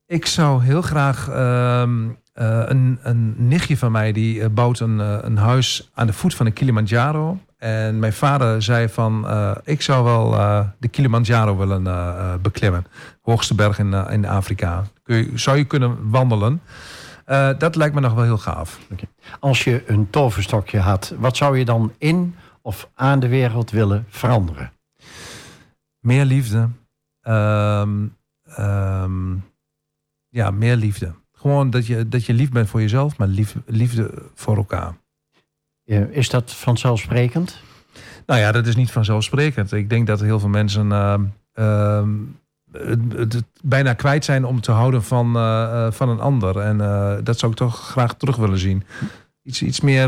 [0.06, 1.28] Ik zou heel graag.
[1.30, 6.08] ehm, eh, een, een nichtje van mij die eh, bouwt een, eh, een huis aan
[6.08, 7.38] de voet van de Kilimanjaro.
[7.58, 12.40] En mijn vader zei van, eh, ik zou wel eh, de Kilimanjaro willen eh, eh,
[12.42, 12.86] beklimmen.
[13.22, 14.84] Hoogste berg in, eh, in Afrika.
[15.04, 16.62] Kun je, zou je kunnen wandelen.
[17.30, 18.80] Eh, dat lijkt me nog wel heel gaaf.
[19.40, 24.06] Als je een toverstokje had, wat zou je dan in of aan de wereld willen
[24.08, 24.72] veranderen?
[26.00, 26.70] Meer liefde.
[27.22, 28.08] Ehm,
[28.44, 29.36] ehm,
[30.28, 31.14] ja, meer liefde.
[31.32, 34.98] Gewoon dat je, dat je lief bent voor jezelf, maar lief, liefde voor elkaar.
[36.10, 37.62] Is dat vanzelfsprekend?
[38.26, 39.72] Nou ja, dat is niet vanzelfsprekend.
[39.72, 40.92] Ik denk dat heel veel mensen
[41.54, 42.14] ehm,
[42.72, 46.58] het, het- het bijna kwijt zijn om te houden van, eh, eh, van een ander.
[46.60, 48.84] En eh, dat zou ik toch graag terug willen zien.
[49.44, 50.08] Iets, iets meer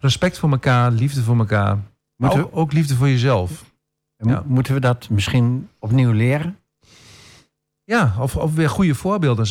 [0.00, 1.78] respect voor elkaar, liefde voor elkaar.
[2.16, 3.64] Maar ook, ook liefde voor jezelf.
[4.16, 4.42] ja.
[4.46, 6.56] moeten we dat misschien opnieuw leren?
[7.84, 9.46] Ja, of, of weer goede voorbeelden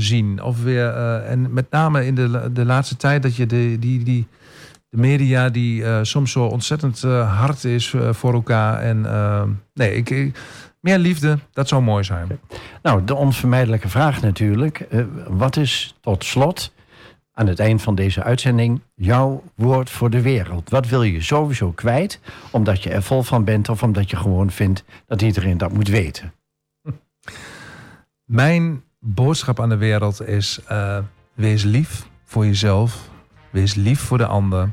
[0.00, 0.42] zien.
[0.42, 0.88] Of weer,
[1.24, 4.26] en met name in de, de laatste tijd dat je de, die, die,
[4.88, 8.78] de media die soms zo ontzettend hard is voor elkaar.
[8.80, 9.00] En
[9.74, 10.38] nee, ik, ik-
[10.82, 12.40] meer liefde, dat zou mooi zijn.
[12.82, 14.80] Nou, de onvermijdelijke vraag natuurlijk.
[14.80, 16.72] eh, wat is tot slot,
[17.34, 20.70] aan het eind van deze uitzending, jouw woord voor de wereld?
[20.70, 22.20] Wat wil je sowieso kwijt,
[22.50, 23.68] omdat je er vol van bent...
[23.68, 26.32] of omdat je gewoon vindt dat iedereen dat moet weten?
[28.24, 30.98] Mijn boodschap aan de wereld is: eh,
[31.34, 33.10] wees lief voor jezelf.
[33.50, 34.70] Wees lief voor de ander.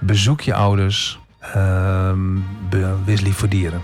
[0.00, 1.18] Bezoek je ouders.
[1.38, 2.38] ehm,
[2.70, 3.82] be- wees lief voor dieren.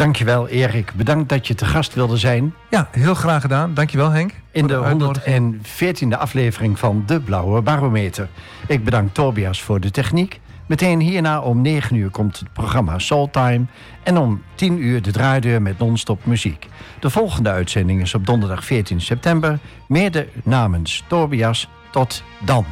[0.00, 2.54] Dankjewel Erik, bedankt dat je te gast wilde zijn...
[2.70, 3.74] Ja, heel graag gedaan.
[3.74, 4.32] Dankjewel Henk.
[4.50, 5.56] in de voor uitnodiging.
[5.56, 8.28] 114e aflevering van De Blauwe Barometer.
[8.66, 10.40] Ik bedank Tobias voor de techniek.
[10.66, 13.64] Meteen hierna om 9 uur komt het programma Soul Time.
[14.02, 16.66] En om 10 uur de draaideur met non-stop muziek.
[17.00, 19.58] De volgende uitzending is op donderdag 14 september.
[19.88, 21.68] Mede namens Tobias.
[21.90, 22.64] Tot dan.